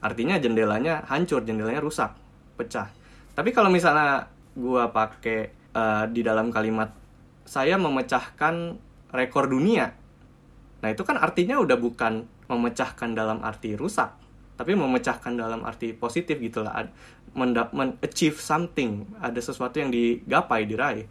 Artinya 0.00 0.40
jendelanya 0.40 1.04
hancur, 1.06 1.44
jendelanya 1.44 1.82
rusak, 1.84 2.16
pecah. 2.56 2.88
Tapi 3.36 3.52
kalau 3.52 3.68
misalnya 3.68 4.32
gua 4.56 4.90
pakai 4.90 5.52
uh, 5.76 6.04
di 6.08 6.24
dalam 6.24 6.48
kalimat 6.50 6.90
saya 7.44 7.74
memecahkan 7.76 8.78
rekor 9.10 9.50
dunia. 9.50 9.90
Nah, 10.80 10.88
itu 10.88 11.02
kan 11.02 11.18
artinya 11.18 11.58
udah 11.60 11.76
bukan 11.76 12.24
memecahkan 12.46 13.12
dalam 13.12 13.42
arti 13.42 13.74
rusak, 13.74 14.16
tapi 14.56 14.78
memecahkan 14.78 15.34
dalam 15.34 15.66
arti 15.66 15.92
positif 15.92 16.38
gitu 16.40 16.64
lah. 16.64 16.88
Men-achieve 17.36 18.38
something, 18.42 19.06
ada 19.22 19.38
sesuatu 19.38 19.78
yang 19.78 19.94
digapai, 19.94 20.66
diraih. 20.66 21.06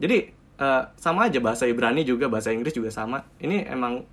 Jadi, 0.00 0.32
uh, 0.56 0.88
sama 0.96 1.28
aja 1.28 1.38
bahasa 1.44 1.68
Ibrani 1.68 2.02
juga, 2.08 2.30
bahasa 2.32 2.54
Inggris 2.54 2.72
juga 2.72 2.88
sama. 2.88 3.24
Ini 3.36 3.68
emang 3.68 4.08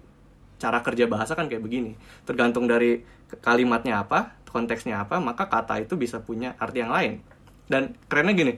cara 0.60 0.84
kerja 0.84 1.08
bahasa 1.08 1.36
kan 1.36 1.48
kayak 1.48 1.64
begini. 1.64 1.96
Tergantung 2.28 2.68
dari 2.68 3.04
kalimatnya 3.40 4.04
apa, 4.04 4.36
konteksnya 4.52 5.04
apa, 5.04 5.20
maka 5.24 5.48
kata 5.48 5.84
itu 5.84 5.96
bisa 5.96 6.20
punya 6.20 6.60
arti 6.60 6.84
yang 6.84 6.92
lain. 6.92 7.24
Dan 7.72 7.96
kerennya 8.12 8.36
gini, 8.36 8.54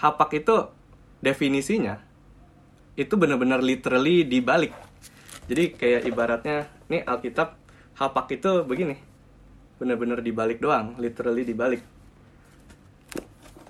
hapak 0.00 0.32
itu 0.40 0.72
definisinya 1.20 2.00
itu 2.96 3.14
benar-benar 3.16 3.60
literally 3.60 4.24
dibalik 4.24 4.72
jadi 5.46 5.76
kayak 5.76 6.02
ibaratnya 6.08 6.68
nih 6.88 7.04
Alkitab 7.04 7.56
hapak 8.00 8.40
itu 8.40 8.64
begini 8.64 8.96
benar-benar 9.76 10.24
dibalik 10.24 10.58
doang 10.58 10.96
literally 10.96 11.44
dibalik 11.44 11.84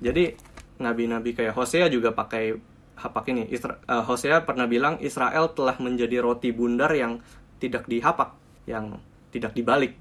jadi 0.00 0.36
nabi-nabi 0.80 1.36
kayak 1.36 1.54
Hosea 1.54 1.92
juga 1.92 2.12
pakai 2.16 2.56
hapak 3.00 3.24
ini 3.32 3.48
Isra 3.48 3.80
uh, 3.88 4.04
Hosea 4.04 4.44
pernah 4.44 4.68
bilang 4.68 5.00
Israel 5.00 5.52
telah 5.52 5.76
menjadi 5.80 6.20
roti 6.20 6.52
bundar 6.52 6.92
yang 6.92 7.20
tidak 7.60 7.88
dihapak 7.88 8.32
yang 8.68 9.00
tidak 9.32 9.52
dibalik 9.52 9.96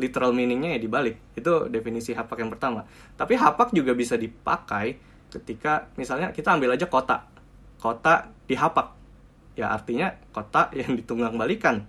literal 0.00 0.32
meaningnya 0.32 0.76
ya 0.76 0.80
dibalik 0.80 1.20
itu 1.36 1.68
definisi 1.68 2.16
hapak 2.16 2.40
yang 2.40 2.48
pertama 2.52 2.88
tapi 3.16 3.36
hapak 3.36 3.72
juga 3.76 3.92
bisa 3.92 4.16
dipakai 4.16 4.96
ketika 5.28 5.92
misalnya 6.00 6.32
kita 6.32 6.56
ambil 6.56 6.72
aja 6.76 6.88
kota 6.88 7.30
kota 7.80 8.28
dihapak. 8.46 8.92
Ya 9.56 9.72
artinya 9.72 10.14
kota 10.30 10.70
yang 10.78 10.94
ditunggang 10.94 11.34
balikan. 11.34 11.88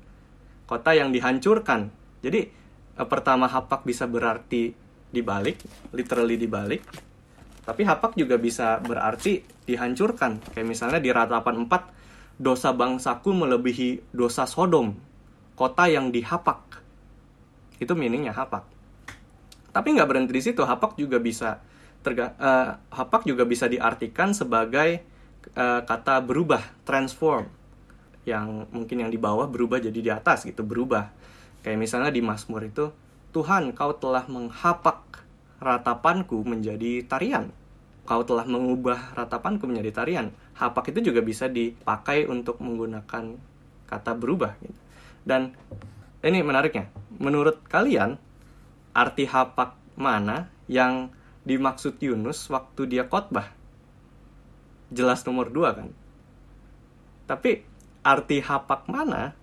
Kota 0.65 0.95
yang 0.95 1.11
dihancurkan. 1.11 1.91
Jadi 2.23 2.47
eh, 2.97 3.07
pertama 3.07 3.51
hapak 3.51 3.83
bisa 3.83 4.07
berarti 4.07 4.71
dibalik, 5.11 5.59
literally 5.91 6.39
dibalik. 6.39 6.81
Tapi 7.61 7.85
hapak 7.85 8.17
juga 8.17 8.41
bisa 8.41 8.81
berarti 8.81 9.45
dihancurkan. 9.69 10.41
Kayak 10.53 10.67
misalnya 10.67 10.99
di 10.99 11.13
ratapan 11.13 11.69
4, 11.69 12.41
dosa 12.41 12.73
bangsaku 12.73 13.29
melebihi 13.37 14.09
dosa 14.09 14.49
Sodom. 14.49 14.97
Kota 15.53 15.85
yang 15.85 16.09
dihapak. 16.09 16.81
Itu 17.77 17.93
meaningnya 17.93 18.33
hapak. 18.33 18.65
Tapi 19.71 19.87
nggak 19.93 20.09
berhenti 20.09 20.33
di 20.33 20.43
situ, 20.43 20.65
hapak 20.65 20.97
juga 20.97 21.21
bisa 21.21 21.61
terga, 22.01 22.33
uh, 22.35 22.69
hapak 22.91 23.29
juga 23.29 23.45
bisa 23.45 23.69
diartikan 23.69 24.33
sebagai 24.33 25.05
uh, 25.53 25.85
kata 25.85 26.19
berubah, 26.25 26.81
transform. 26.81 27.45
Yang 28.25 28.69
mungkin 28.73 29.05
yang 29.05 29.11
di 29.13 29.21
bawah 29.21 29.45
berubah 29.45 29.77
jadi 29.77 29.99
di 30.01 30.11
atas 30.11 30.49
gitu, 30.49 30.65
berubah. 30.65 31.13
Kayak 31.61 31.77
misalnya 31.77 32.09
di 32.09 32.25
Mazmur 32.25 32.65
itu, 32.65 32.89
Tuhan 33.31 33.71
kau 33.77 33.93
telah 33.95 34.25
menghapak 34.27 35.23
ratapanku 35.61 36.41
menjadi 36.41 37.05
tarian. 37.05 37.53
kau 38.01 38.25
telah 38.25 38.43
mengubah 38.43 39.13
ratapanku 39.13 39.69
menjadi 39.69 40.03
tarian. 40.03 40.27
Hapak 40.57 40.89
itu 40.91 41.13
juga 41.13 41.21
bisa 41.21 41.47
dipakai 41.47 42.25
untuk 42.27 42.59
menggunakan 42.59 43.37
kata 43.87 44.11
berubah. 44.17 44.57
Gitu. 44.59 44.79
Dan 45.21 45.53
ini 46.25 46.41
menariknya. 46.41 46.89
Menurut 47.21 47.61
kalian, 47.69 48.17
arti 48.91 49.29
hapak 49.29 49.77
mana 49.95 50.49
yang 50.65 51.13
dimaksud 51.45 52.01
Yunus 52.01 52.49
waktu 52.49 52.89
dia 52.89 53.05
khotbah? 53.05 53.53
Jelas 54.91 55.23
nomor 55.23 55.53
dua 55.53 55.77
kan? 55.77 55.93
Tapi 57.29 57.63
arti 58.01 58.41
hapak 58.41 58.89
mana 58.89 59.37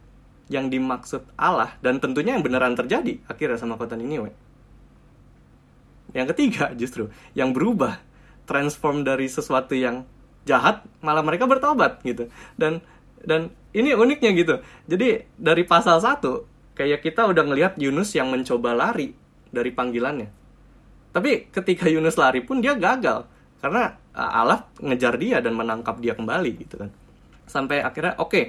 yang 0.51 0.69
dimaksud 0.69 1.25
Allah 1.39 1.77
dan 1.85 2.03
tentunya 2.03 2.37
yang 2.37 2.45
beneran 2.45 2.75
terjadi 2.75 3.21
akhirnya 3.31 3.57
sama 3.57 3.79
kota 3.81 3.95
Niniwe. 3.95 4.48
Yang 6.17 6.37
ketiga 6.37 6.73
justru 6.73 7.13
yang 7.37 7.53
berubah 7.53 8.01
transform 8.49 9.05
dari 9.05 9.29
sesuatu 9.29 9.77
yang 9.77 10.09
jahat 10.49 10.81
malah 11.05 11.21
mereka 11.21 11.45
bertobat 11.45 12.01
gitu. 12.05 12.33
Dan 12.57 12.81
dan 13.21 13.53
ini 13.77 13.93
uniknya 13.93 14.31
gitu. 14.33 14.55
Jadi 14.89 15.29
dari 15.37 15.63
pasal 15.69 16.01
1 16.01 16.79
kayak 16.79 17.05
kita 17.05 17.29
udah 17.29 17.45
ngelihat 17.45 17.77
Yunus 17.77 18.15
yang 18.17 18.33
mencoba 18.33 18.73
lari 18.73 19.13
dari 19.53 19.71
panggilannya. 19.75 20.31
Tapi 21.13 21.51
ketika 21.51 21.91
Yunus 21.91 22.17
lari 22.17 22.41
pun 22.41 22.63
dia 22.63 22.79
gagal 22.79 23.27
karena 23.59 23.99
Allah 24.15 24.71
ngejar 24.79 25.19
dia 25.19 25.43
dan 25.43 25.59
menangkap 25.59 25.99
dia 25.99 26.15
kembali 26.15 26.51
gitu 26.63 26.87
kan. 26.87 26.91
Sampai 27.49 27.81
akhirnya 27.83 28.15
oke, 28.21 28.31
okay, 28.31 28.45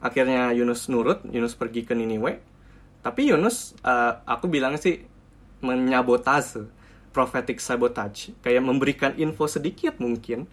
akhirnya 0.00 0.50
Yunus 0.56 0.88
nurut 0.88 1.22
Yunus 1.28 1.54
pergi 1.54 1.84
ke 1.84 1.92
Niniwe 1.92 2.40
tapi 3.00 3.28
Yunus 3.32 3.76
uh, 3.84 4.20
aku 4.24 4.48
bilang 4.48 4.76
sih 4.76 5.00
menyabotase 5.60 6.68
prophetic 7.10 7.58
sabotage. 7.58 8.34
Kayak 8.42 8.62
memberikan 8.66 9.12
info 9.18 9.46
sedikit 9.46 9.98
mungkin 9.98 10.46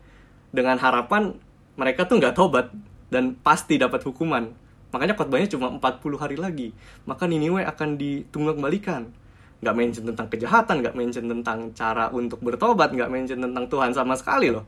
dengan 0.51 0.77
harapan 0.81 1.37
mereka 1.77 2.09
tuh 2.09 2.17
nggak 2.17 2.35
tobat 2.35 2.73
dan 3.13 3.37
pasti 3.39 3.77
dapat 3.77 4.01
hukuman. 4.03 4.49
Makanya 4.91 5.13
khotbahnya 5.13 5.47
cuma 5.51 5.69
40 5.69 6.17
hari 6.21 6.37
lagi. 6.39 6.73
Maka 7.05 7.27
Niniwe 7.29 7.63
akan 7.63 7.99
ditunggu 7.99 8.57
kembalikan 8.57 9.09
nggak 9.57 9.73
mention 9.73 10.05
tentang 10.05 10.27
kejahatan 10.29 10.85
nggak 10.85 10.93
mention 10.93 11.25
tentang 11.25 11.73
cara 11.73 12.13
untuk 12.13 12.37
bertobat 12.45 12.93
nggak 12.93 13.09
mention 13.09 13.41
tentang 13.41 13.65
Tuhan 13.65 13.91
sama 13.93 14.13
sekali 14.13 14.53
loh. 14.53 14.65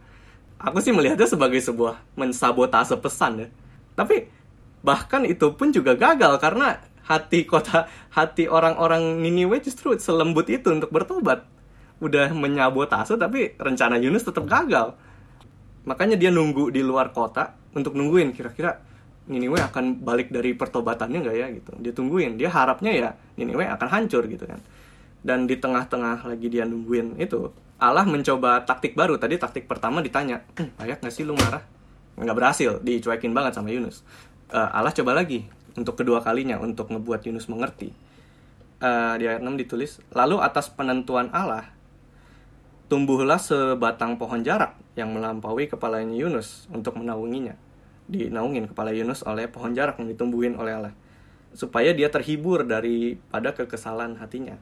Aku 0.60 0.82
sih 0.84 0.92
melihatnya 0.92 1.30
sebagai 1.30 1.62
sebuah 1.62 2.02
mensabotase 2.20 2.98
pesan 3.00 3.46
ya. 3.46 3.48
Tapi 3.96 4.28
bahkan 4.82 5.24
itu 5.24 5.54
pun 5.56 5.72
juga 5.72 5.96
gagal 5.96 6.40
karena 6.42 6.82
hati 7.06 7.46
kota 7.46 7.90
hati 8.14 8.50
orang-orang 8.50 9.22
Niniwe 9.22 9.62
justru 9.62 9.96
selembut 9.98 10.50
itu 10.50 10.70
untuk 10.74 10.90
bertobat 10.90 11.46
udah 12.00 12.32
menyabotase 12.32 13.20
tapi 13.20 13.56
rencana 13.60 14.00
Yunus 14.00 14.24
tetap 14.24 14.48
gagal. 14.48 14.96
Makanya 15.84 16.16
dia 16.16 16.32
nunggu 16.32 16.72
di 16.72 16.80
luar 16.84 17.12
kota 17.12 17.56
untuk 17.76 17.96
nungguin 17.96 18.36
kira-kira 18.36 18.80
Niniwe 19.30 19.62
akan 19.62 20.02
balik 20.02 20.34
dari 20.34 20.58
pertobatannya 20.58 21.22
nggak 21.22 21.36
ya 21.38 21.48
gitu. 21.54 21.72
Dia 21.78 21.94
tungguin 21.94 22.40
dia 22.40 22.50
harapnya 22.50 22.90
ya 22.90 23.10
Niniwe 23.38 23.68
akan 23.78 23.88
hancur 23.92 24.26
gitu 24.26 24.50
kan. 24.50 24.58
Dan 25.22 25.46
di 25.46 25.60
tengah-tengah 25.60 26.26
lagi 26.26 26.48
dia 26.50 26.66
nungguin 26.66 27.20
itu 27.22 27.54
Allah 27.78 28.08
mencoba 28.10 28.66
taktik 28.66 28.98
baru. 28.98 29.22
Tadi 29.22 29.38
taktik 29.38 29.70
pertama 29.70 30.02
ditanya 30.02 30.42
hm, 30.58 30.80
nggak 30.82 31.14
sih 31.14 31.28
lu 31.28 31.38
marah? 31.38 31.62
Nggak 32.18 32.36
berhasil 32.36 32.72
dicuekin 32.82 33.36
banget 33.36 33.54
sama 33.54 33.70
Yunus. 33.70 34.02
Uh, 34.50 34.66
Allah 34.74 34.90
coba 34.96 35.14
lagi 35.14 35.46
untuk 35.78 35.94
kedua 35.94 36.26
kalinya 36.26 36.58
untuk 36.58 36.90
ngebuat 36.90 37.30
Yunus 37.30 37.46
mengerti. 37.52 37.94
Uh, 38.80 39.20
di 39.20 39.28
ayat 39.28 39.44
6 39.44 39.60
ditulis, 39.60 40.00
lalu 40.16 40.40
atas 40.40 40.72
penentuan 40.72 41.28
Allah 41.36 41.68
tumbuhlah 42.90 43.38
sebatang 43.38 44.18
pohon 44.18 44.42
jarak 44.42 44.74
yang 44.98 45.14
melampaui 45.14 45.70
kepalanya 45.70 46.18
Yunus 46.18 46.66
untuk 46.74 46.98
menaunginya. 46.98 47.54
Dinaungin 48.10 48.66
kepala 48.66 48.90
Yunus 48.90 49.22
oleh 49.22 49.46
pohon 49.46 49.78
jarak 49.78 50.02
yang 50.02 50.10
ditumbuhin 50.10 50.58
oleh 50.58 50.74
Allah 50.74 50.94
supaya 51.54 51.94
dia 51.94 52.10
terhibur 52.10 52.66
daripada 52.66 53.54
kekesalan 53.54 54.18
hatinya. 54.22 54.58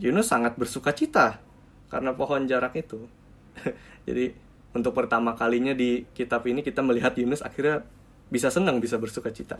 Yunus 0.00 0.32
sangat 0.32 0.56
bersuka 0.56 0.92
cita 0.96 1.40
karena 1.92 2.14
pohon 2.14 2.44
jarak 2.48 2.76
itu. 2.76 3.08
Jadi 4.06 4.32
untuk 4.70 4.94
pertama 4.94 5.34
kalinya 5.34 5.74
di 5.74 6.06
kitab 6.14 6.46
ini 6.46 6.62
kita 6.62 6.80
melihat 6.80 7.16
Yunus 7.18 7.42
akhirnya 7.42 7.82
bisa 8.30 8.48
senang, 8.48 8.78
bisa 8.78 8.96
bersuka 8.96 9.34
cita. 9.34 9.58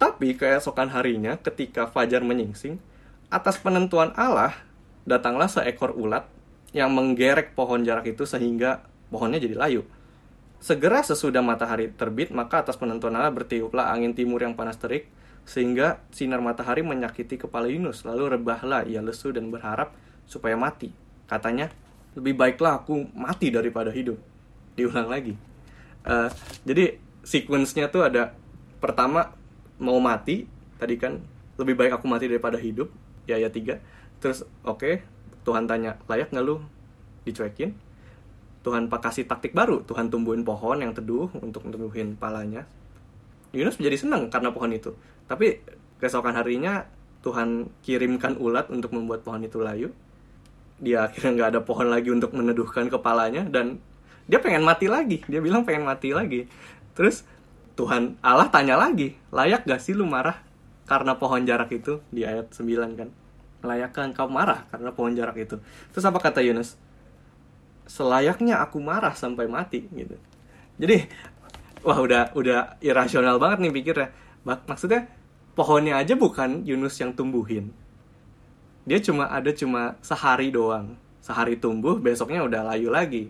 Tapi 0.00 0.34
keesokan 0.34 0.90
harinya 0.90 1.36
ketika 1.36 1.86
Fajar 1.86 2.24
menyingsing, 2.24 2.80
atas 3.28 3.60
penentuan 3.60 4.10
Allah, 4.16 4.56
datanglah 5.04 5.48
seekor 5.48 5.96
ulat 5.96 6.28
yang 6.70 6.92
menggerek 6.94 7.52
pohon 7.58 7.82
jarak 7.82 8.10
itu 8.10 8.24
sehingga 8.26 8.84
pohonnya 9.10 9.42
jadi 9.42 9.56
layu. 9.58 9.82
Segera 10.60 11.00
sesudah 11.00 11.40
matahari 11.40 11.88
terbit, 11.88 12.30
maka 12.30 12.60
atas 12.60 12.76
penentuan 12.76 13.16
Allah 13.16 13.32
bertiuplah 13.32 13.90
angin 13.90 14.12
timur 14.12 14.44
yang 14.44 14.52
panas 14.52 14.76
terik, 14.76 15.08
sehingga 15.48 16.04
sinar 16.12 16.44
matahari 16.44 16.84
menyakiti 16.84 17.40
kepala 17.40 17.66
Yunus. 17.66 18.04
Lalu 18.04 18.36
rebahlah 18.36 18.84
ia 18.84 19.00
lesu 19.00 19.32
dan 19.32 19.48
berharap 19.48 19.96
supaya 20.28 20.60
mati. 20.60 20.92
Katanya, 21.24 21.72
lebih 22.12 22.36
baiklah 22.36 22.84
aku 22.84 23.08
mati 23.16 23.48
daripada 23.48 23.88
hidup. 23.88 24.20
Diulang 24.76 25.08
lagi. 25.08 25.34
Uh, 26.04 26.28
jadi 26.68 27.00
sequence-nya 27.24 27.88
tuh 27.88 28.04
ada 28.04 28.36
pertama 28.80 29.32
mau 29.76 30.00
mati 30.00 30.48
tadi 30.80 30.96
kan 30.96 31.20
lebih 31.60 31.76
baik 31.76 32.00
aku 32.00 32.08
mati 32.08 32.24
daripada 32.24 32.56
hidup 32.56 32.88
ya 33.28 33.36
ya 33.36 33.52
tiga 33.52 33.84
terus 34.20 34.44
oke 34.62 34.78
okay, 34.78 34.94
Tuhan 35.42 35.64
tanya 35.64 35.96
layak 36.06 36.30
nggak 36.30 36.44
lu 36.44 36.60
dicuekin? 37.24 37.72
Tuhan 38.60 38.92
kasih 38.92 39.24
taktik 39.24 39.56
baru. 39.56 39.80
Tuhan 39.88 40.12
tumbuhin 40.12 40.44
pohon 40.44 40.84
yang 40.84 40.92
teduh 40.92 41.32
untuk 41.40 41.64
tumbuhin 41.64 42.14
palanya. 42.20 42.68
Yunus 43.56 43.80
menjadi 43.80 44.06
senang 44.06 44.28
karena 44.28 44.52
pohon 44.52 44.70
itu. 44.70 44.92
Tapi 45.24 45.64
keesokan 45.96 46.36
harinya 46.36 46.84
Tuhan 47.24 47.72
kirimkan 47.80 48.36
ulat 48.36 48.68
untuk 48.68 48.92
membuat 48.92 49.24
pohon 49.24 49.40
itu 49.40 49.58
layu. 49.60 49.88
Dia 50.80 51.08
akhirnya 51.08 51.30
nggak 51.36 51.48
ada 51.56 51.60
pohon 51.64 51.88
lagi 51.88 52.12
untuk 52.12 52.36
meneduhkan 52.36 52.88
kepalanya 52.92 53.48
dan 53.48 53.80
dia 54.28 54.40
pengen 54.40 54.64
mati 54.64 54.86
lagi. 54.86 55.24
Dia 55.24 55.40
bilang 55.40 55.64
pengen 55.64 55.88
mati 55.88 56.12
lagi. 56.12 56.44
Terus 56.92 57.24
Tuhan 57.80 58.20
Allah 58.20 58.52
tanya 58.52 58.76
lagi, 58.76 59.16
layak 59.32 59.64
gak 59.64 59.80
sih 59.80 59.96
lu 59.96 60.04
marah 60.04 60.36
karena 60.84 61.16
pohon 61.16 61.48
jarak 61.48 61.72
itu 61.72 62.04
di 62.12 62.28
ayat 62.28 62.52
9 62.52 62.98
kan? 62.98 63.08
Layakkah 63.60 64.12
engkau 64.12 64.26
marah 64.26 64.64
karena 64.72 64.90
pohon 64.92 65.12
jarak 65.12 65.36
itu? 65.36 65.56
Terus 65.92 66.04
apa 66.06 66.18
kata 66.20 66.40
Yunus? 66.40 66.80
Selayaknya 67.84 68.62
aku 68.62 68.80
marah 68.80 69.12
sampai 69.12 69.50
mati 69.50 69.84
gitu. 69.92 70.16
Jadi 70.80 71.04
wah 71.84 71.98
udah 72.00 72.32
udah 72.32 72.80
irasional 72.80 73.36
banget 73.36 73.68
nih 73.68 73.72
pikirnya. 73.74 74.08
Maksudnya 74.44 75.10
pohonnya 75.52 76.00
aja 76.00 76.16
bukan 76.16 76.64
Yunus 76.64 76.96
yang 77.02 77.12
tumbuhin. 77.12 77.74
Dia 78.88 78.98
cuma 79.04 79.28
ada 79.28 79.52
cuma 79.52 80.00
sehari 80.00 80.48
doang. 80.48 80.96
Sehari 81.20 81.60
tumbuh, 81.60 82.00
besoknya 82.00 82.40
udah 82.40 82.64
layu 82.72 82.88
lagi 82.88 83.28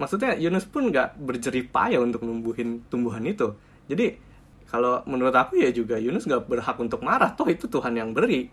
maksudnya 0.00 0.32
Yunus 0.40 0.64
pun 0.64 0.88
nggak 0.88 1.20
berjerih 1.20 1.68
payah 1.68 2.00
untuk 2.00 2.24
numbuhin 2.24 2.80
tumbuhan 2.88 3.20
itu 3.28 3.52
jadi 3.84 4.16
kalau 4.64 5.04
menurut 5.04 5.36
aku 5.36 5.60
ya 5.60 5.68
juga 5.68 6.00
Yunus 6.00 6.24
nggak 6.24 6.48
berhak 6.48 6.76
untuk 6.80 7.04
marah 7.04 7.36
toh 7.36 7.44
itu 7.52 7.68
Tuhan 7.68 8.00
yang 8.00 8.16
beri 8.16 8.48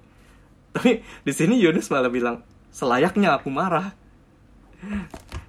tapi 0.78 1.02
di 1.02 1.34
sini 1.34 1.58
Yunus 1.58 1.90
malah 1.90 2.14
bilang 2.14 2.46
selayaknya 2.70 3.34
aku 3.34 3.50
marah. 3.50 3.98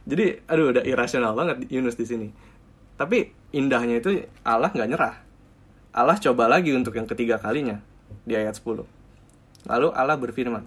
Jadi 0.09 0.41
aduh 0.49 0.73
udah 0.73 0.88
irasional 0.88 1.37
banget 1.37 1.69
Yunus 1.69 2.01
di 2.01 2.09
sini. 2.09 2.29
Tapi 2.97 3.29
indahnya 3.53 4.01
itu 4.01 4.25
Allah 4.41 4.73
nggak 4.73 4.88
nyerah. 4.88 5.17
Allah 5.93 6.17
coba 6.17 6.49
lagi 6.49 6.73
untuk 6.73 6.97
yang 6.97 7.05
ketiga 7.05 7.37
kalinya 7.37 7.85
di 8.25 8.37
ayat 8.37 8.57
10 8.57 8.85
lalu 9.69 9.88
Allah 9.93 10.17
berfirman 10.17 10.64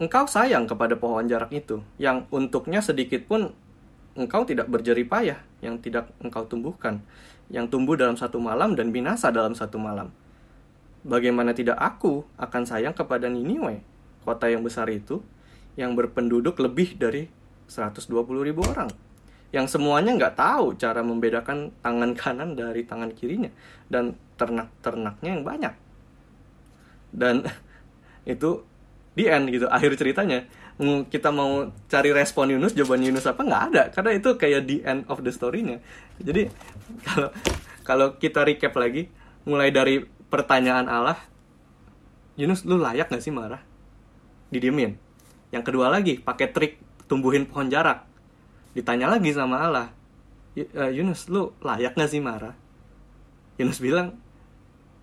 engkau 0.00 0.24
sayang 0.24 0.64
kepada 0.64 0.96
pohon 0.96 1.28
jarak 1.28 1.52
itu, 1.52 1.84
yang 2.00 2.24
untuknya 2.32 2.80
sedikit 2.80 3.20
pun 3.28 3.52
engkau 4.16 4.48
tidak 4.48 4.72
berjerih 4.72 5.04
payah, 5.04 5.44
yang 5.60 5.76
tidak 5.76 6.08
engkau 6.24 6.48
tumbuhkan, 6.48 7.04
yang 7.52 7.68
tumbuh 7.68 8.00
dalam 8.00 8.16
satu 8.16 8.40
malam 8.40 8.72
dan 8.72 8.96
binasa 8.96 9.28
dalam 9.28 9.52
satu 9.52 9.76
malam. 9.76 10.08
Bagaimana 11.00 11.56
tidak 11.56 11.80
aku 11.80 12.28
akan 12.36 12.62
sayang 12.68 12.92
kepada 12.92 13.28
Niniwe, 13.32 13.80
kota 14.24 14.52
yang 14.52 14.60
besar 14.60 14.86
itu, 14.92 15.24
yang 15.80 15.96
berpenduduk 15.96 16.60
lebih 16.60 17.00
dari 17.00 17.32
120 17.72 18.12
ribu 18.44 18.60
orang, 18.68 18.92
yang 19.48 19.64
semuanya 19.64 20.12
nggak 20.12 20.36
tahu 20.36 20.76
cara 20.76 21.00
membedakan 21.00 21.72
tangan 21.80 22.12
kanan 22.12 22.52
dari 22.52 22.84
tangan 22.84 23.16
kirinya, 23.16 23.48
dan 23.88 24.12
ternak-ternaknya 24.36 25.30
yang 25.40 25.44
banyak. 25.44 25.74
Dan 27.16 27.48
itu 28.28 28.68
di 29.16 29.26
end 29.26 29.50
gitu 29.50 29.66
akhir 29.66 29.98
ceritanya 29.98 30.46
kita 31.12 31.28
mau 31.28 31.68
cari 31.90 32.10
respon 32.14 32.56
Yunus 32.56 32.72
jawaban 32.72 33.04
Yunus 33.04 33.28
apa 33.28 33.42
nggak 33.44 33.62
ada 33.74 33.82
karena 33.92 34.10
itu 34.16 34.30
kayak 34.38 34.64
the 34.64 34.80
end 34.86 35.04
of 35.12 35.20
the 35.20 35.28
story-nya 35.28 35.82
jadi 36.22 36.48
kalau 37.06 37.28
kalau 37.84 38.06
kita 38.16 38.46
recap 38.46 38.72
lagi 38.78 39.10
mulai 39.44 39.74
dari 39.74 40.00
pertanyaan 40.30 40.86
Allah 40.86 41.18
Yunus 42.38 42.64
lu 42.64 42.80
layak 42.80 43.12
nggak 43.12 43.20
sih 43.20 43.34
marah? 43.34 43.60
Didiemin. 44.48 44.96
Yang 45.50 45.64
kedua 45.66 45.90
lagi 45.90 46.16
pakai 46.18 46.48
trik 46.50 46.72
tumbuhin 47.10 47.44
pohon 47.44 47.66
jarak. 47.66 48.06
Ditanya 48.72 49.10
lagi 49.10 49.34
sama 49.34 49.60
Allah 49.60 49.90
"Y- 50.54 50.70
eh, 50.70 50.90
Yunus 50.94 51.26
lu 51.26 51.50
layak 51.62 51.98
gak 51.98 52.10
sih 52.10 52.22
marah? 52.22 52.54
Yunus 53.58 53.82
bilang 53.82 54.14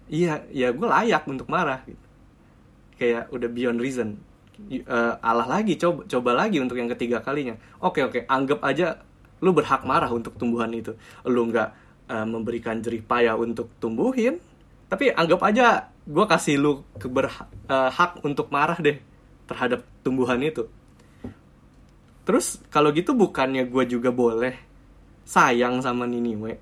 iya 0.08 0.44
ya 0.50 0.72
gue 0.72 0.88
layak 0.88 1.28
untuk 1.28 1.52
marah. 1.52 1.84
Gitu. 1.84 2.06
Kayak 2.98 3.30
udah 3.30 3.50
beyond 3.52 3.80
reason. 3.84 4.10
Eh, 4.72 4.84
Allah 5.22 5.46
lagi 5.46 5.78
coba 5.78 6.08
coba 6.10 6.32
lagi 6.34 6.58
untuk 6.58 6.80
yang 6.80 6.90
ketiga 6.90 7.22
kalinya. 7.22 7.60
Oke 7.84 8.02
oke 8.02 8.26
anggap 8.26 8.64
aja 8.64 9.04
lu 9.44 9.54
berhak 9.54 9.86
marah 9.86 10.10
untuk 10.10 10.34
tumbuhan 10.40 10.72
itu. 10.74 10.96
Lu 11.28 11.48
nggak 11.52 11.70
eh, 12.08 12.26
memberikan 12.26 12.80
jerih 12.80 13.04
payah 13.04 13.36
untuk 13.36 13.68
tumbuhin 13.84 14.40
tapi 14.88 15.12
anggap 15.12 15.44
aja 15.44 15.92
gue 16.08 16.26
kasih 16.28 16.56
lu 16.60 16.72
keberhak 16.96 17.48
eh, 17.68 17.90
hak 17.92 18.24
untuk 18.24 18.48
marah 18.52 18.80
deh 18.80 19.00
terhadap 19.48 19.84
tumbuhan 20.04 20.40
itu. 20.44 20.68
Terus 22.28 22.60
kalau 22.68 22.92
gitu 22.92 23.16
bukannya 23.16 23.64
gue 23.68 23.84
juga 23.88 24.12
boleh 24.12 24.56
sayang 25.24 25.80
sama 25.80 26.04
Niniwe 26.04 26.60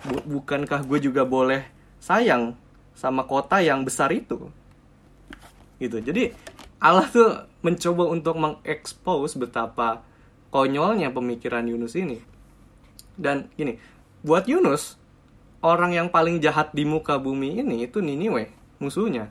Bu- 0.00 0.40
bukankah 0.40 0.80
gue 0.88 0.98
juga 1.00 1.28
boleh 1.28 1.68
sayang 2.00 2.56
sama 2.96 3.28
kota 3.28 3.60
yang 3.60 3.84
besar 3.84 4.08
itu? 4.12 4.48
Gitu. 5.76 6.00
Jadi 6.00 6.32
Allah 6.80 7.04
tuh 7.08 7.44
mencoba 7.60 8.08
untuk 8.08 8.36
mengekspos 8.40 9.36
betapa 9.36 10.00
konyolnya 10.48 11.12
pemikiran 11.12 11.68
Yunus 11.68 11.96
ini. 11.96 12.20
Dan 13.16 13.52
gini 13.56 13.76
buat 14.24 14.48
Yunus 14.48 14.99
orang 15.60 15.92
yang 15.96 16.08
paling 16.08 16.40
jahat 16.40 16.72
di 16.72 16.88
muka 16.88 17.20
bumi 17.20 17.60
ini 17.60 17.84
itu 17.88 18.00
Niniwe 18.00 18.52
musuhnya. 18.80 19.28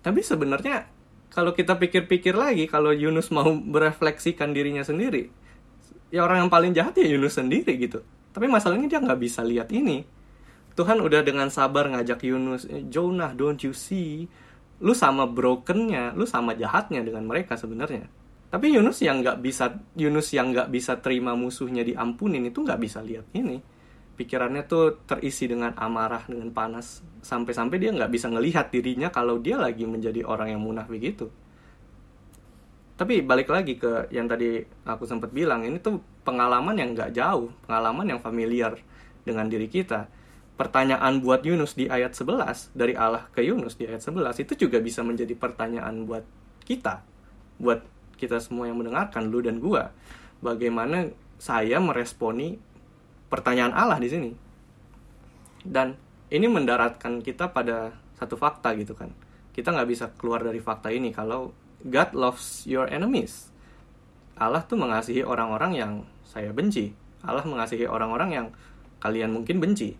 Tapi 0.00 0.22
sebenarnya 0.22 0.86
kalau 1.30 1.54
kita 1.54 1.76
pikir-pikir 1.76 2.34
lagi 2.34 2.66
kalau 2.66 2.90
Yunus 2.94 3.30
mau 3.30 3.50
merefleksikan 3.50 4.50
dirinya 4.54 4.82
sendiri 4.82 5.30
ya 6.10 6.26
orang 6.26 6.46
yang 6.46 6.50
paling 6.50 6.74
jahat 6.74 6.98
ya 6.98 7.06
Yunus 7.06 7.38
sendiri 7.38 7.78
gitu. 7.78 8.02
Tapi 8.30 8.46
masalahnya 8.46 8.86
dia 8.90 9.00
nggak 9.02 9.20
bisa 9.22 9.42
lihat 9.42 9.70
ini. 9.70 10.06
Tuhan 10.74 11.02
udah 11.02 11.22
dengan 11.26 11.50
sabar 11.50 11.90
ngajak 11.90 12.22
Yunus 12.26 12.66
"Eh, 12.70 12.86
Jonah 12.90 13.34
don't 13.34 13.58
you 13.62 13.74
see? 13.74 14.26
Lu 14.82 14.94
sama 14.94 15.26
brokennya 15.26 16.14
lu 16.14 16.26
sama 16.26 16.54
jahatnya 16.54 17.02
dengan 17.02 17.26
mereka 17.26 17.58
sebenarnya. 17.58 18.06
Tapi 18.50 18.74
Yunus 18.74 18.98
yang 19.02 19.22
nggak 19.22 19.38
bisa 19.42 19.78
Yunus 19.94 20.34
yang 20.34 20.50
nggak 20.50 20.70
bisa 20.70 20.98
terima 20.98 21.38
musuhnya 21.38 21.86
diampunin 21.86 22.50
itu 22.50 22.62
nggak 22.62 22.80
bisa 22.82 22.98
lihat 23.02 23.26
ini 23.34 23.62
pikirannya 24.20 24.68
tuh 24.68 25.00
terisi 25.08 25.48
dengan 25.48 25.72
amarah 25.80 26.28
dengan 26.28 26.52
panas. 26.52 27.00
Sampai-sampai 27.24 27.80
dia 27.80 27.88
nggak 27.96 28.12
bisa 28.12 28.28
ngelihat 28.28 28.68
dirinya 28.68 29.08
kalau 29.08 29.40
dia 29.40 29.56
lagi 29.56 29.88
menjadi 29.88 30.20
orang 30.28 30.52
yang 30.52 30.60
munafik 30.60 31.00
itu. 31.00 31.32
Tapi 33.00 33.24
balik 33.24 33.48
lagi 33.48 33.80
ke 33.80 34.12
yang 34.12 34.28
tadi 34.28 34.60
aku 34.84 35.08
sempat 35.08 35.32
bilang 35.32 35.64
ini 35.64 35.80
tuh 35.80 36.04
pengalaman 36.20 36.76
yang 36.76 36.92
nggak 36.92 37.16
jauh 37.16 37.48
pengalaman 37.64 38.12
yang 38.12 38.20
familiar 38.20 38.76
dengan 39.24 39.48
diri 39.48 39.72
kita. 39.72 40.04
Pertanyaan 40.60 41.24
buat 41.24 41.40
Yunus 41.40 41.72
di 41.72 41.88
ayat 41.88 42.12
11 42.12 42.76
dari 42.76 42.92
Allah 42.92 43.24
ke 43.32 43.40
Yunus 43.40 43.80
di 43.80 43.88
ayat 43.88 44.04
11 44.04 44.44
itu 44.44 44.68
juga 44.68 44.76
bisa 44.84 45.00
menjadi 45.00 45.32
pertanyaan 45.32 46.04
buat 46.04 46.28
kita 46.68 47.08
buat 47.60 47.84
kita 48.16 48.40
semua 48.40 48.66
yang 48.66 48.80
mendengarkan 48.80 49.28
lu 49.28 49.44
dan 49.44 49.60
gua. 49.60 49.92
Bagaimana 50.40 51.12
saya 51.36 51.76
meresponi 51.80 52.56
pertanyaan 53.30 53.72
Allah 53.72 53.96
di 54.02 54.10
sini. 54.10 54.30
Dan 55.62 55.94
ini 56.28 56.50
mendaratkan 56.50 57.22
kita 57.22 57.54
pada 57.54 57.94
satu 58.18 58.34
fakta 58.34 58.74
gitu 58.76 58.92
kan. 58.98 59.14
Kita 59.54 59.70
nggak 59.72 59.88
bisa 59.88 60.10
keluar 60.18 60.42
dari 60.42 60.58
fakta 60.58 60.90
ini 60.90 61.14
kalau 61.14 61.54
God 61.86 62.12
loves 62.12 62.66
your 62.66 62.90
enemies. 62.90 63.48
Allah 64.36 64.66
tuh 64.66 64.76
mengasihi 64.76 65.24
orang-orang 65.24 65.72
yang 65.78 65.92
saya 66.26 66.50
benci. 66.50 66.92
Allah 67.24 67.46
mengasihi 67.46 67.86
orang-orang 67.86 68.30
yang 68.34 68.46
kalian 69.00 69.32
mungkin 69.32 69.62
benci. 69.62 69.96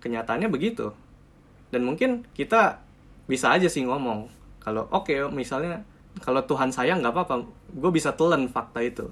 Kenyataannya 0.00 0.48
begitu. 0.48 0.94
Dan 1.72 1.88
mungkin 1.88 2.28
kita 2.36 2.80
bisa 3.26 3.54
aja 3.54 3.70
sih 3.70 3.86
ngomong 3.86 4.28
kalau 4.60 4.90
oke 4.90 5.14
misalnya 5.30 5.80
kalau 6.20 6.42
Tuhan 6.44 6.74
sayang 6.74 7.00
nggak 7.00 7.14
apa-apa 7.16 7.48
gue 7.72 7.90
bisa 7.94 8.12
telan 8.12 8.50
fakta 8.50 8.84
itu. 8.84 9.08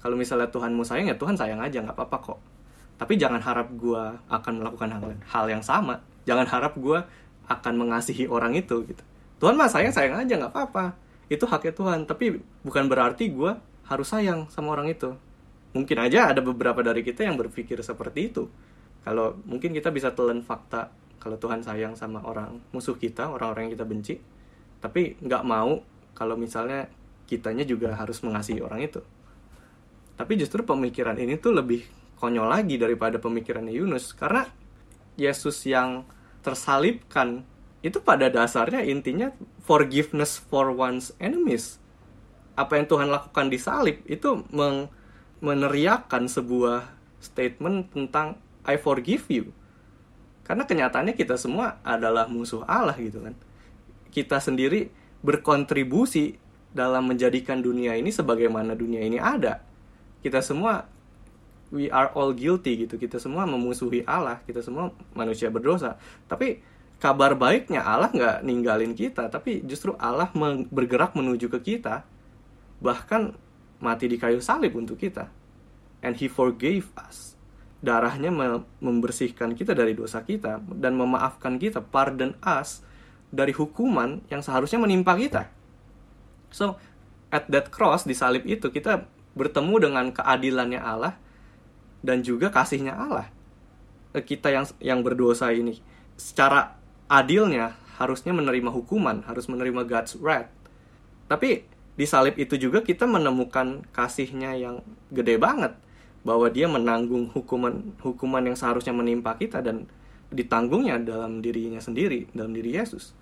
Kalau 0.00 0.16
misalnya 0.16 0.48
Tuhanmu 0.48 0.86
sayang 0.86 1.10
ya 1.10 1.16
Tuhan 1.18 1.36
sayang 1.36 1.60
aja 1.60 1.82
nggak 1.82 1.98
apa-apa 1.98 2.16
kok 2.32 2.38
tapi 2.96 3.20
jangan 3.20 3.40
harap 3.44 3.68
gue 3.76 4.02
akan 4.32 4.52
melakukan 4.64 4.88
hal, 4.88 5.02
hal 5.28 5.46
yang 5.52 5.60
sama. 5.60 6.00
Jangan 6.24 6.48
harap 6.48 6.74
gue 6.80 6.98
akan 7.46 7.74
mengasihi 7.76 8.24
orang 8.26 8.56
itu 8.56 8.82
gitu. 8.88 9.02
Tuhan 9.36 9.54
mah 9.54 9.68
sayang 9.68 9.92
sayang 9.92 10.16
aja 10.16 10.32
nggak 10.40 10.52
apa-apa. 10.52 10.96
Itu 11.28 11.44
haknya 11.44 11.76
Tuhan. 11.76 12.08
Tapi 12.08 12.40
bukan 12.64 12.88
berarti 12.88 13.28
gue 13.28 13.52
harus 13.84 14.08
sayang 14.08 14.48
sama 14.48 14.72
orang 14.72 14.88
itu. 14.88 15.12
Mungkin 15.76 15.96
aja 16.00 16.32
ada 16.32 16.40
beberapa 16.40 16.80
dari 16.80 17.04
kita 17.04 17.28
yang 17.28 17.36
berpikir 17.36 17.76
seperti 17.84 18.32
itu. 18.32 18.48
Kalau 19.04 19.36
mungkin 19.44 19.76
kita 19.76 19.92
bisa 19.92 20.16
telan 20.16 20.40
fakta 20.40 20.88
kalau 21.20 21.36
Tuhan 21.36 21.60
sayang 21.60 21.94
sama 21.94 22.24
orang 22.24 22.58
musuh 22.72 22.96
kita 22.96 23.28
orang-orang 23.28 23.68
yang 23.68 23.74
kita 23.76 23.86
benci. 23.86 24.14
Tapi 24.80 25.20
nggak 25.20 25.44
mau 25.44 25.84
kalau 26.16 26.40
misalnya 26.40 26.88
kitanya 27.28 27.68
juga 27.68 27.92
harus 27.92 28.24
mengasihi 28.24 28.64
orang 28.64 28.88
itu. 28.88 29.04
Tapi 30.16 30.32
justru 30.40 30.64
pemikiran 30.64 31.20
ini 31.20 31.36
tuh 31.36 31.52
lebih 31.52 31.84
konyol 32.16 32.48
lagi 32.48 32.80
daripada 32.80 33.20
pemikirannya 33.20 33.72
Yunus 33.76 34.16
karena 34.16 34.48
Yesus 35.16 35.64
yang 35.64 36.04
tersalibkan 36.44 37.44
itu 37.84 38.02
pada 38.02 38.28
dasarnya 38.28 38.84
intinya 38.84 39.32
forgiveness 39.62 40.40
for 40.40 40.72
one's 40.72 41.12
enemies. 41.22 41.78
Apa 42.56 42.80
yang 42.80 42.86
Tuhan 42.88 43.08
lakukan 43.12 43.46
di 43.52 43.58
salib 43.60 44.00
itu 44.08 44.42
meng- 44.50 44.88
meneriakan 45.44 46.26
sebuah 46.26 46.88
statement 47.20 47.92
tentang 47.92 48.40
I 48.64 48.80
forgive 48.80 49.28
you. 49.28 49.44
Karena 50.46 50.64
kenyataannya 50.64 51.14
kita 51.14 51.36
semua 51.36 51.78
adalah 51.82 52.30
musuh 52.30 52.64
Allah 52.64 52.96
gitu 52.96 53.20
kan. 53.22 53.34
Kita 54.10 54.40
sendiri 54.40 54.88
berkontribusi 55.20 56.38
dalam 56.72 57.08
menjadikan 57.10 57.60
dunia 57.60 57.98
ini 57.98 58.14
sebagaimana 58.14 58.78
dunia 58.78 59.02
ini 59.02 59.18
ada. 59.20 59.60
Kita 60.22 60.40
semua 60.40 60.86
we 61.70 61.90
are 61.90 62.12
all 62.14 62.30
guilty 62.30 62.86
gitu. 62.86 62.98
Kita 63.00 63.18
semua 63.18 63.44
memusuhi 63.48 64.06
Allah, 64.06 64.42
kita 64.46 64.62
semua 64.62 64.94
manusia 65.12 65.50
berdosa. 65.50 65.98
Tapi 66.30 66.62
kabar 66.96 67.36
baiknya 67.36 67.84
Allah 67.84 68.08
nggak 68.08 68.36
ninggalin 68.46 68.92
kita, 68.96 69.28
tapi 69.28 69.62
justru 69.66 69.92
Allah 70.00 70.30
bergerak 70.70 71.12
menuju 71.12 71.50
ke 71.52 71.74
kita, 71.74 72.06
bahkan 72.80 73.36
mati 73.82 74.08
di 74.08 74.16
kayu 74.16 74.40
salib 74.40 74.76
untuk 74.76 74.96
kita. 75.00 75.28
And 76.00 76.16
He 76.16 76.30
forgave 76.30 76.88
us. 76.96 77.34
Darahnya 77.84 78.32
me- 78.32 78.64
membersihkan 78.80 79.52
kita 79.52 79.76
dari 79.76 79.92
dosa 79.92 80.24
kita 80.24 80.64
dan 80.80 80.96
memaafkan 80.96 81.60
kita, 81.60 81.84
pardon 81.84 82.32
us 82.40 82.80
dari 83.28 83.52
hukuman 83.52 84.22
yang 84.32 84.40
seharusnya 84.40 84.80
menimpa 84.80 85.12
kita. 85.18 85.50
So, 86.48 86.78
at 87.28 87.50
that 87.52 87.68
cross 87.74 88.06
di 88.06 88.14
salib 88.16 88.46
itu 88.48 88.70
kita 88.70 89.04
bertemu 89.36 89.74
dengan 89.82 90.04
keadilannya 90.14 90.80
Allah 90.80 91.20
dan 92.06 92.22
juga 92.22 92.54
kasihnya 92.54 92.94
Allah. 92.94 93.26
Eh, 94.14 94.22
Kita 94.22 94.54
yang 94.54 94.70
yang 94.78 95.02
berdosa 95.02 95.50
ini 95.50 95.82
secara 96.14 96.78
adilnya 97.10 97.74
harusnya 97.98 98.30
menerima 98.30 98.70
hukuman, 98.70 99.26
harus 99.26 99.50
menerima 99.50 99.82
God's 99.82 100.14
wrath. 100.22 100.48
Tapi 101.26 101.66
di 101.98 102.06
salib 102.06 102.38
itu 102.38 102.54
juga 102.54 102.86
kita 102.86 103.10
menemukan 103.10 103.82
kasihnya 103.90 104.54
yang 104.54 104.86
gede 105.10 105.40
banget 105.42 105.74
bahwa 106.22 106.46
dia 106.52 106.70
menanggung 106.70 107.32
hukuman 107.34 107.96
hukuman 108.04 108.42
yang 108.46 108.54
seharusnya 108.54 108.94
menimpa 108.94 109.34
kita 109.34 109.58
dan 109.64 109.90
ditanggungnya 110.30 111.02
dalam 111.02 111.42
dirinya 111.42 111.82
sendiri, 111.82 112.30
dalam 112.30 112.54
diri 112.54 112.78
Yesus. 112.78 113.16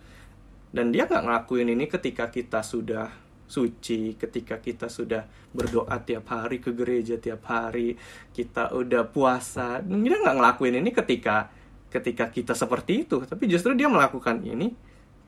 Dan 0.75 0.90
dia 0.90 1.07
nggak 1.07 1.23
ngelakuin 1.23 1.70
ini 1.70 1.87
ketika 1.87 2.35
kita 2.35 2.66
sudah 2.66 3.23
suci, 3.44 4.16
ketika 4.16 4.59
kita 4.59 4.88
sudah 4.88 5.28
berdoa 5.52 6.00
tiap 6.02 6.26
hari 6.33 6.59
ke 6.59 6.72
gereja 6.72 7.20
tiap 7.20 7.46
hari, 7.46 7.94
kita 8.33 8.72
udah 8.72 9.07
puasa. 9.09 9.80
Dia 9.85 10.16
nggak 10.18 10.37
ngelakuin 10.40 10.80
ini 10.80 10.90
ketika 10.90 11.52
ketika 11.92 12.26
kita 12.33 12.59
seperti 12.59 13.07
itu, 13.07 13.22
tapi 13.22 13.46
justru 13.46 13.70
dia 13.78 13.87
melakukan 13.87 14.42
ini 14.42 14.74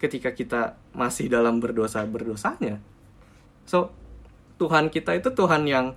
ketika 0.03 0.35
kita 0.35 0.77
masih 0.93 1.31
dalam 1.31 1.63
berdosa 1.63 2.03
berdosanya. 2.03 2.83
So 3.65 3.95
Tuhan 4.59 4.91
kita 4.91 5.15
itu 5.15 5.31
Tuhan 5.31 5.69
yang 5.69 5.95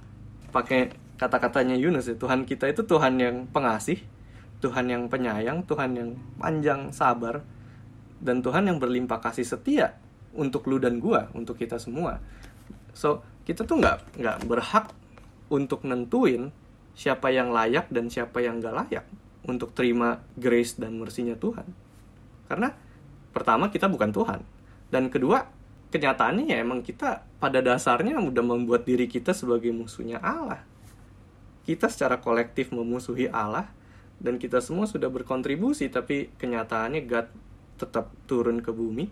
pakai 0.53 0.93
kata-katanya 1.17 1.75
Yunus 1.75 2.11
ya, 2.11 2.15
Tuhan 2.15 2.45
kita 2.45 2.69
itu 2.69 2.85
Tuhan 2.85 3.17
yang 3.17 3.35
pengasih, 3.49 3.99
Tuhan 4.61 4.87
yang 4.87 5.07
penyayang, 5.09 5.65
Tuhan 5.65 5.91
yang 5.97 6.09
panjang 6.37 6.91
sabar, 6.95 7.43
dan 8.19 8.43
Tuhan 8.43 8.67
yang 8.67 8.77
berlimpah 8.77 9.19
kasih 9.19 9.47
setia 9.47 9.95
untuk 10.33 10.65
lu 10.69 10.77
dan 10.77 11.01
gua, 11.01 11.31
untuk 11.33 11.57
kita 11.57 11.81
semua. 11.81 12.21
So 12.93 13.23
kita 13.47 13.65
tuh 13.65 13.81
nggak 13.81 14.19
nggak 14.19 14.37
berhak 14.45 14.93
untuk 15.49 15.81
nentuin 15.85 16.53
siapa 16.93 17.33
yang 17.33 17.49
layak 17.49 17.89
dan 17.89 18.11
siapa 18.11 18.43
yang 18.43 18.61
nggak 18.61 18.75
layak 18.75 19.05
untuk 19.47 19.73
terima 19.73 20.21
grace 20.37 20.77
dan 20.77 20.99
mercy-nya 21.01 21.39
Tuhan. 21.39 21.65
Karena 22.45 22.73
pertama 23.33 23.73
kita 23.73 23.89
bukan 23.89 24.13
Tuhan 24.13 24.41
dan 24.89 25.09
kedua 25.09 25.49
kenyataannya 25.89 26.49
ya 26.49 26.61
emang 26.61 26.85
kita 26.85 27.25
pada 27.41 27.61
dasarnya 27.65 28.21
udah 28.21 28.43
membuat 28.45 28.85
diri 28.85 29.09
kita 29.09 29.33
sebagai 29.33 29.73
musuhnya 29.73 30.21
Allah. 30.21 30.61
Kita 31.65 31.89
secara 31.89 32.17
kolektif 32.17 32.73
memusuhi 32.73 33.29
Allah 33.29 33.69
dan 34.19 34.37
kita 34.37 34.59
semua 34.59 34.85
sudah 34.85 35.07
berkontribusi 35.09 35.89
tapi 35.89 36.29
kenyataannya 36.37 37.01
God 37.07 37.27
tetap 37.79 38.11
turun 38.27 38.59
ke 38.59 38.69
bumi 38.75 39.07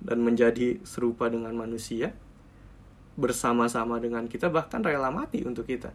dan 0.00 0.22
menjadi 0.22 0.80
serupa 0.84 1.28
dengan 1.32 1.52
manusia 1.56 2.12
bersama-sama 3.16 3.96
dengan 3.96 4.28
kita 4.28 4.52
bahkan 4.52 4.84
rela 4.84 5.08
mati 5.08 5.40
untuk 5.42 5.64
kita. 5.64 5.90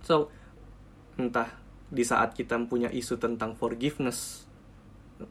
So, 0.00 0.32
entah 1.20 1.52
di 1.92 2.04
saat 2.04 2.32
kita 2.32 2.56
punya 2.64 2.88
isu 2.88 3.20
tentang 3.20 3.52
forgiveness, 3.56 4.48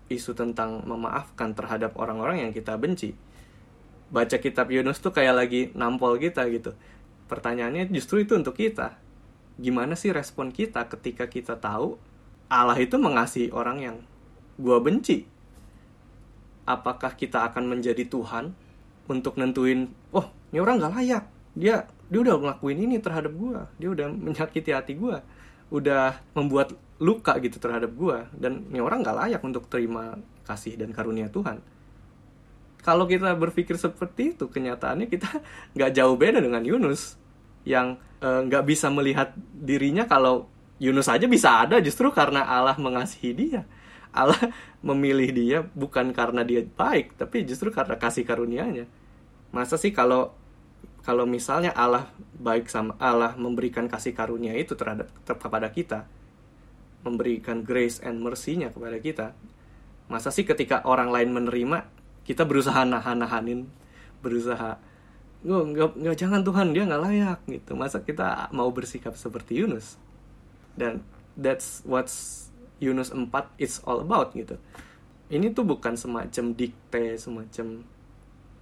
isu 0.09 0.37
tentang 0.37 0.85
memaafkan 0.85 1.57
terhadap 1.57 1.97
orang-orang 1.97 2.45
yang 2.45 2.51
kita 2.53 2.77
benci, 2.77 3.17
baca 4.13 4.37
kitab 4.37 4.69
Yunus 4.69 5.01
tuh 5.01 5.11
kayak 5.11 5.35
lagi 5.35 5.61
nampol 5.73 6.21
kita 6.21 6.45
gitu. 6.53 6.77
Pertanyaannya 7.27 7.89
justru 7.91 8.23
itu 8.23 8.37
untuk 8.37 8.55
kita. 8.55 8.95
Gimana 9.57 9.97
sih 9.97 10.13
respon 10.13 10.53
kita 10.53 10.85
ketika 10.85 11.25
kita 11.25 11.57
tahu 11.57 11.97
Allah 12.47 12.77
itu 12.79 12.95
mengasihi 12.95 13.51
orang 13.51 13.77
yang 13.83 13.97
gua 14.55 14.79
benci? 14.79 15.27
Apakah 16.67 17.15
kita 17.15 17.47
akan 17.47 17.71
menjadi 17.71 18.03
Tuhan 18.03 18.51
untuk 19.07 19.39
nentuin, 19.39 19.87
oh 20.11 20.27
ini 20.51 20.59
orang 20.59 20.83
gak 20.83 20.93
layak, 20.99 21.23
dia 21.55 21.87
dia 22.11 22.19
udah 22.19 22.35
ngelakuin 22.39 22.79
ini 22.83 22.99
terhadap 22.99 23.31
gua, 23.31 23.71
dia 23.79 23.87
udah 23.91 24.11
menyakiti 24.11 24.75
hati 24.75 24.99
gua, 24.99 25.23
udah 25.71 26.19
membuat 26.35 26.75
luka 26.99 27.39
gitu 27.39 27.55
terhadap 27.55 27.95
gua, 27.95 28.27
dan 28.35 28.67
ini 28.67 28.83
orang 28.83 28.99
gak 28.99 29.15
layak 29.15 29.41
untuk 29.47 29.71
terima 29.71 30.19
kasih 30.43 30.75
dan 30.75 30.91
karunia 30.91 31.31
Tuhan. 31.31 31.63
Kalau 32.83 33.03
kita 33.03 33.35
berpikir 33.35 33.75
seperti 33.75 34.35
itu 34.35 34.47
kenyataannya 34.47 35.07
kita 35.11 35.43
nggak 35.75 35.91
jauh 35.91 36.15
beda 36.15 36.39
dengan 36.39 36.63
Yunus 36.63 37.19
yang 37.67 37.99
eh, 38.23 38.41
nggak 38.47 38.63
e, 38.63 38.67
bisa 38.67 38.87
melihat 38.87 39.35
dirinya 39.35 40.07
kalau 40.07 40.47
Yunus 40.79 41.11
aja 41.11 41.27
bisa 41.27 41.67
ada 41.67 41.83
justru 41.83 42.07
karena 42.15 42.47
Allah 42.47 42.79
mengasihi 42.79 43.35
dia 43.35 43.67
Allah 44.17 44.41
memilih 44.87 45.29
dia 45.33 45.59
bukan 45.75 46.09
karena 46.11 46.41
dia 46.41 46.65
baik 46.65 47.17
tapi 47.17 47.45
justru 47.45 47.69
karena 47.69 47.95
kasih 47.99 48.25
karunia-Nya. 48.25 48.89
Masa 49.53 49.77
sih 49.77 49.93
kalau 49.93 50.33
kalau 51.05 51.23
misalnya 51.23 51.71
Allah 51.71 52.11
baik 52.35 52.67
sama 52.67 52.97
Allah 52.99 53.37
memberikan 53.39 53.87
kasih 53.87 54.11
karunia 54.11 54.51
itu 54.57 54.75
terhadap 54.75 55.07
ter, 55.23 55.35
kepada 55.39 55.71
kita 55.71 56.03
memberikan 57.05 57.63
grace 57.63 58.03
and 58.03 58.19
mercy-nya 58.19 58.75
kepada 58.75 58.99
kita 58.99 59.31
masa 60.11 60.27
sih 60.35 60.43
ketika 60.43 60.83
orang 60.83 61.07
lain 61.07 61.31
menerima 61.31 61.87
kita 62.27 62.43
berusaha 62.43 62.83
nahan-nahanin 62.83 63.71
berusaha 64.19 64.75
nggak 65.45 65.63
nggak 65.71 65.89
nggak 66.01 66.15
jangan 66.17 66.41
Tuhan 66.41 66.67
dia 66.73 66.83
nggak 66.89 67.03
layak 67.03 67.39
gitu. 67.45 67.71
Masa 67.77 68.01
kita 68.01 68.49
mau 68.49 68.67
bersikap 68.73 69.13
seperti 69.13 69.61
Yunus? 69.61 69.95
Dan 70.73 71.05
that's 71.37 71.85
what's 71.85 72.46
Yunus 72.79 73.13
4 73.13 73.29
it's 73.57 73.81
all 73.83 74.01
about 74.01 74.33
gitu. 74.33 74.57
Ini 75.27 75.51
tuh 75.51 75.67
bukan 75.67 75.99
semacam 75.99 76.55
dikte 76.55 77.19
semacam 77.19 77.83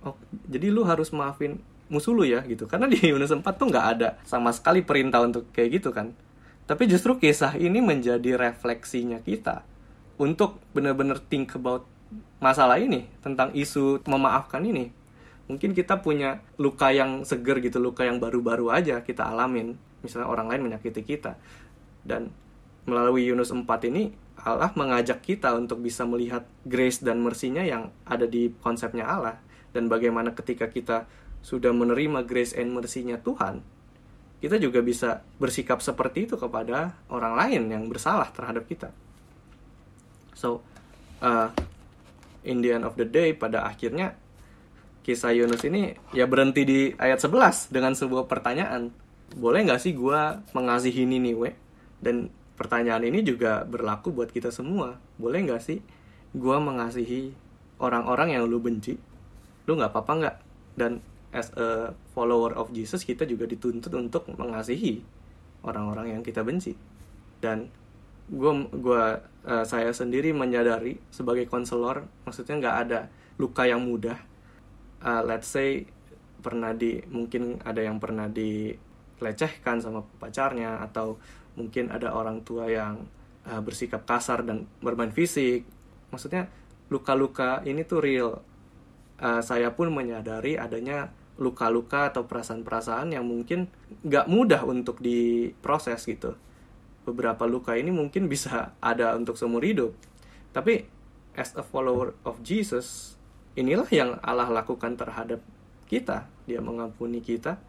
oh 0.06 0.15
jadi 0.49 0.69
lu 0.69 0.86
harus 0.86 1.13
maafin 1.13 1.62
musuh 1.89 2.13
lu 2.13 2.25
ya 2.25 2.41
gitu. 2.45 2.65
Karena 2.65 2.89
di 2.89 2.97
Yunus 2.97 3.32
4 3.34 3.45
tuh 3.45 3.67
nggak 3.69 3.88
ada 3.97 4.10
sama 4.25 4.49
sekali 4.49 4.82
perintah 4.82 5.21
untuk 5.21 5.49
kayak 5.54 5.69
gitu 5.82 5.89
kan. 5.93 6.13
Tapi 6.65 6.89
justru 6.89 7.21
kisah 7.21 7.54
ini 7.62 7.78
menjadi 7.78 8.34
refleksinya 8.34 9.21
kita 9.21 9.62
untuk 10.17 10.58
benar-benar 10.73 11.21
think 11.21 11.54
about 11.54 11.86
masalah 12.41 12.82
ini 12.82 13.06
tentang 13.21 13.54
isu 13.54 14.01
memaafkan 14.10 14.65
ini. 14.65 14.89
Mungkin 15.45 15.78
kita 15.78 16.01
punya 16.01 16.41
luka 16.58 16.89
yang 16.89 17.21
seger 17.21 17.62
gitu 17.62 17.78
luka 17.78 18.01
yang 18.01 18.17
baru-baru 18.17 18.73
aja 18.73 19.06
kita 19.06 19.30
alamin. 19.30 19.78
Misalnya 20.01 20.25
orang 20.25 20.49
lain 20.49 20.62
menyakiti 20.65 21.06
kita. 21.06 21.38
Dan 22.01 22.34
melalui 22.86 23.26
Yunus 23.26 23.50
4 23.50 23.65
ini 23.89 24.13
Allah 24.45 24.69
mengajak 24.78 25.26
kita 25.26 25.58
untuk 25.58 25.82
bisa 25.82 26.06
melihat 26.06 26.45
grace 26.65 27.02
dan 27.02 27.21
mercy-nya 27.26 27.65
yang 27.65 27.89
ada 28.06 28.30
di 28.30 28.54
konsepnya 28.62 29.10
Allah. 29.10 29.41
Dan 29.74 29.89
bagaimana 29.89 30.32
ketika 30.32 30.69
kita 30.69 31.10
sudah 31.41 31.74
menerima 31.74 32.24
grace 32.24 32.56
and 32.56 32.71
mercy-nya 32.71 33.19
Tuhan 33.19 33.76
kita 34.45 34.62
juga 34.62 34.84
bisa 34.86 35.26
bersikap 35.41 35.82
seperti 35.82 36.30
itu 36.30 36.36
kepada 36.38 36.93
orang 37.10 37.34
lain 37.34 37.62
yang 37.71 37.84
bersalah 37.89 38.30
terhadap 38.30 38.69
kita. 38.69 38.93
So 40.38 40.62
uh, 41.24 41.50
in 42.45 42.62
the 42.62 42.78
end 42.78 42.86
of 42.86 42.93
the 42.93 43.10
day 43.10 43.34
pada 43.34 43.65
akhirnya 43.65 44.13
kisah 45.02 45.34
Yunus 45.34 45.65
ini 45.65 45.98
ya 46.13 46.30
berhenti 46.30 46.62
di 46.62 46.80
ayat 46.93 47.26
11 47.26 47.74
dengan 47.74 47.98
sebuah 47.98 48.30
pertanyaan. 48.30 48.93
Boleh 49.34 49.65
nggak 49.65 49.82
sih 49.82 49.98
gue 49.98 50.21
mengasihi 50.54 51.10
Niniwe? 51.10 51.58
Dan 51.98 52.30
pertanyaan 52.55 53.03
ini 53.03 53.21
juga 53.21 53.63
berlaku 53.67 54.11
buat 54.11 54.31
kita 54.31 54.51
semua. 54.51 54.99
Boleh 55.19 55.43
nggak 55.43 55.61
sih 55.63 55.79
gue 56.35 56.57
mengasihi 56.59 57.31
orang-orang 57.79 58.35
yang 58.35 58.47
lu 58.47 58.59
benci? 58.59 58.95
Lu 59.67 59.75
nggak 59.75 59.91
apa-apa 59.91 60.13
nggak? 60.19 60.35
Dan 60.75 60.91
as 61.35 61.51
a 61.59 61.91
follower 62.15 62.55
of 62.55 62.71
Jesus 62.71 63.03
kita 63.03 63.27
juga 63.27 63.43
dituntut 63.43 63.91
untuk 63.91 64.31
mengasihi 64.35 65.03
orang-orang 65.67 66.15
yang 66.15 66.21
kita 66.23 66.43
benci. 66.43 66.75
Dan 67.43 67.67
gue 68.25 68.51
gua 68.81 69.21
uh, 69.45 69.61
saya 69.67 69.93
sendiri 69.93 70.33
menyadari 70.33 70.97
sebagai 71.13 71.45
konselor 71.45 72.09
maksudnya 72.25 72.57
nggak 72.57 72.77
ada 72.87 72.99
luka 73.37 73.67
yang 73.67 73.83
mudah. 73.83 74.17
Uh, 75.03 75.21
let's 75.27 75.51
say 75.51 75.85
pernah 76.39 76.71
di 76.71 77.01
mungkin 77.09 77.57
ada 77.65 77.81
yang 77.81 77.97
pernah 77.97 78.29
dilecehkan 78.29 79.81
sama 79.81 80.05
pacarnya 80.21 80.81
atau 80.81 81.17
mungkin 81.55 81.91
ada 81.91 82.11
orang 82.11 82.43
tua 82.43 82.67
yang 82.67 83.07
uh, 83.47 83.61
bersikap 83.63 84.03
kasar 84.03 84.43
dan 84.43 84.67
bermain 84.79 85.11
fisik 85.11 85.63
maksudnya 86.11 86.47
luka-luka 86.91 87.65
ini 87.65 87.81
tuh 87.83 87.99
real 87.99 88.29
uh, 89.19 89.41
saya 89.41 89.73
pun 89.73 89.89
menyadari 89.91 90.59
adanya 90.59 91.09
luka-luka 91.35 92.15
atau 92.15 92.23
perasaan-perasaan 92.23 93.11
yang 93.11 93.27
mungkin 93.27 93.67
nggak 94.07 94.27
mudah 94.31 94.63
untuk 94.63 95.03
diproses 95.03 96.07
gitu 96.07 96.35
beberapa 97.05 97.45
luka 97.45 97.77
ini 97.77 97.93
mungkin 97.93 98.25
bisa 98.33 98.73
ada 98.81 99.13
untuk 99.15 99.37
seumur 99.37 99.61
hidup. 99.61 99.93
Tapi 100.51 100.89
as 101.37 101.53
a 101.53 101.63
follower 101.63 102.17
of 102.25 102.41
Jesus, 102.41 103.15
inilah 103.53 103.87
yang 103.93 104.17
Allah 104.25 104.49
lakukan 104.49 104.97
terhadap 104.97 105.39
kita. 105.85 106.25
Dia 106.49 106.59
mengampuni 106.59 107.21
kita 107.21 107.61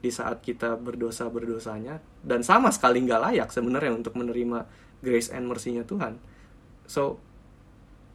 di 0.00 0.08
saat 0.08 0.40
kita 0.40 0.80
berdosa-berdosanya 0.80 2.00
dan 2.24 2.40
sama 2.40 2.72
sekali 2.72 3.04
nggak 3.04 3.20
layak 3.20 3.48
sebenarnya 3.52 3.92
untuk 3.92 4.16
menerima 4.16 4.64
grace 5.04 5.28
and 5.32 5.44
mercy-nya 5.48 5.84
Tuhan. 5.84 6.16
So, 6.88 7.20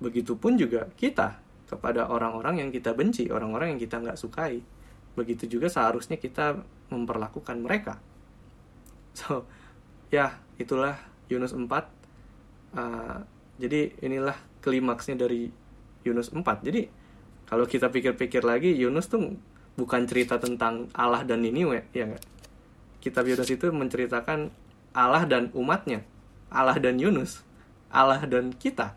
begitupun 0.02 0.58
juga 0.58 0.89
kita 0.98 1.39
kepada 1.65 2.10
orang-orang 2.10 2.65
yang 2.65 2.69
kita 2.74 2.93
benci, 2.93 3.30
orang-orang 3.30 3.78
yang 3.78 3.82
kita 3.82 4.02
nggak 4.02 4.17
sukai. 4.17 4.62
Begitu 5.13 5.48
juga 5.58 5.69
seharusnya 5.69 6.17
kita 6.17 6.62
memperlakukan 6.89 7.58
mereka. 7.62 8.02
So, 9.15 9.48
ya 10.12 10.38
itulah 10.60 11.00
Yunus 11.32 11.56
4 11.56 11.65
uh, 12.78 13.17
jadi 13.58 13.95
inilah 14.04 14.36
klimaksnya 14.62 15.17
dari 15.17 15.50
Yunus 16.06 16.30
4 16.32 16.43
jadi 16.62 16.88
kalau 17.45 17.65
kita 17.65 17.89
pikir-pikir 17.89 18.45
lagi 18.45 18.74
Yunus 18.74 19.10
tuh 19.10 19.34
bukan 19.76 20.08
cerita 20.08 20.40
tentang 20.40 20.88
Allah 20.96 21.24
dan 21.28 21.44
Niniwe 21.44 21.88
ya 21.92 22.08
gak? 22.08 22.24
kitab 23.04 23.28
Yunus 23.28 23.52
itu 23.52 23.68
menceritakan 23.70 24.49
Allah 24.95 25.28
dan 25.28 25.52
umatnya 25.52 26.02
Allah 26.52 26.80
dan 26.80 26.97
Yunus 26.97 27.43
Allah 27.91 28.24
dan 28.24 28.56
kita 28.56 28.95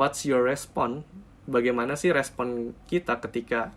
what's 0.00 0.24
your 0.24 0.44
response 0.44 1.04
bagaimana 1.44 1.94
sih 1.94 2.10
respon 2.10 2.72
kita 2.90 3.20
ketika 3.22 3.70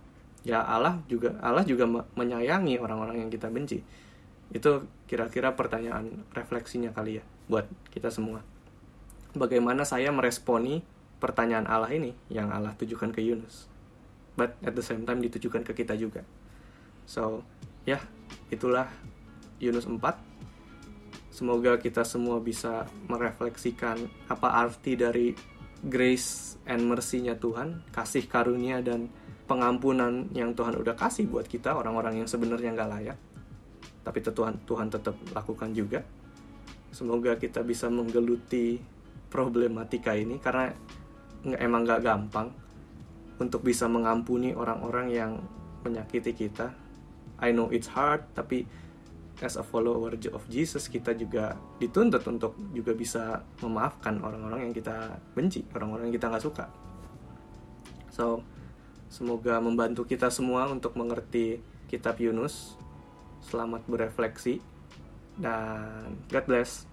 ya 0.47 0.63
Allah 0.63 1.03
juga 1.11 1.35
Allah 1.43 1.67
juga 1.67 1.85
menyayangi 2.15 2.79
orang-orang 2.79 3.27
yang 3.27 3.29
kita 3.29 3.51
benci 3.51 3.83
itu 4.49 4.89
kira-kira 5.05 5.53
pertanyaan 5.53 6.25
refleksinya 6.33 6.89
kali 6.89 7.21
ya 7.21 7.23
buat 7.45 7.69
kita 7.93 8.09
semua. 8.09 8.41
Bagaimana 9.37 9.85
saya 9.85 10.09
meresponi 10.09 10.81
pertanyaan 11.21 11.69
Allah 11.69 11.93
ini 11.93 12.17
yang 12.33 12.49
Allah 12.49 12.73
tujukan 12.73 13.13
ke 13.13 13.21
Yunus. 13.21 13.68
But 14.33 14.57
at 14.65 14.73
the 14.75 14.85
same 14.85 15.05
time 15.07 15.23
ditujukan 15.23 15.63
ke 15.65 15.73
kita 15.83 15.97
juga. 15.97 16.25
So, 17.09 17.43
ya, 17.85 18.01
itulah 18.53 18.89
Yunus 19.57 19.89
4. 19.89 19.99
Semoga 21.33 21.79
kita 21.79 22.03
semua 22.03 22.43
bisa 22.43 22.89
merefleksikan 23.07 23.97
apa 24.27 24.59
arti 24.59 24.99
dari 24.99 25.31
grace 25.79 26.59
and 26.67 26.83
mercy-nya 26.83 27.39
Tuhan, 27.39 27.87
kasih 27.95 28.27
karunia 28.27 28.83
dan 28.83 29.07
pengampunan 29.47 30.27
yang 30.35 30.51
Tuhan 30.51 30.75
udah 30.75 30.93
kasih 30.99 31.31
buat 31.31 31.47
kita, 31.47 31.73
orang-orang 31.73 32.21
yang 32.21 32.29
sebenarnya 32.29 32.75
nggak 32.75 32.91
layak 32.91 33.17
tapi 34.09 34.25
Tuhan 34.25 34.65
Tuhan 34.65 34.87
tetap 34.89 35.15
lakukan 35.35 35.69
juga 35.75 36.01
semoga 36.89 37.37
kita 37.37 37.61
bisa 37.61 37.91
menggeluti 37.91 38.81
problematika 39.29 40.17
ini 40.17 40.41
karena 40.41 40.73
emang 41.61 41.85
nggak 41.85 42.01
gampang 42.01 42.49
untuk 43.39 43.63
bisa 43.63 43.87
mengampuni 43.87 44.51
orang-orang 44.51 45.07
yang 45.09 45.31
menyakiti 45.87 46.35
kita. 46.35 46.75
I 47.39 47.55
know 47.55 47.71
it's 47.71 47.87
hard, 47.87 48.27
tapi 48.35 48.67
as 49.39 49.55
a 49.55 49.63
follower 49.63 50.19
of 50.35 50.43
Jesus 50.51 50.91
kita 50.91 51.15
juga 51.15 51.55
dituntut 51.79 52.19
untuk 52.27 52.59
juga 52.75 52.91
bisa 52.91 53.39
memaafkan 53.63 54.19
orang-orang 54.19 54.67
yang 54.67 54.73
kita 54.75 55.15
benci, 55.31 55.63
orang-orang 55.71 56.11
yang 56.11 56.15
kita 56.19 56.27
nggak 56.27 56.43
suka. 56.43 56.65
So, 58.11 58.43
semoga 59.07 59.63
membantu 59.63 60.03
kita 60.03 60.27
semua 60.27 60.67
untuk 60.67 60.99
mengerti 60.99 61.63
kitab 61.87 62.19
Yunus. 62.19 62.75
Selamat 63.39 63.87
berefleksi 63.87 64.59
dan 65.39 66.19
God 66.27 66.45
bless. 66.45 66.83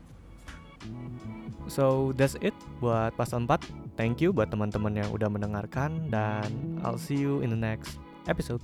So 1.66 2.14
that's 2.14 2.38
it 2.38 2.54
buat 2.78 3.12
pasal 3.18 3.44
4. 3.44 3.58
Thank 3.98 4.22
you 4.22 4.30
buat 4.30 4.52
teman-teman 4.52 4.94
yang 4.94 5.10
udah 5.10 5.26
mendengarkan 5.26 6.12
dan 6.12 6.78
I'll 6.84 7.00
see 7.00 7.18
you 7.18 7.42
in 7.42 7.50
the 7.50 7.58
next 7.58 7.98
episode. 8.30 8.62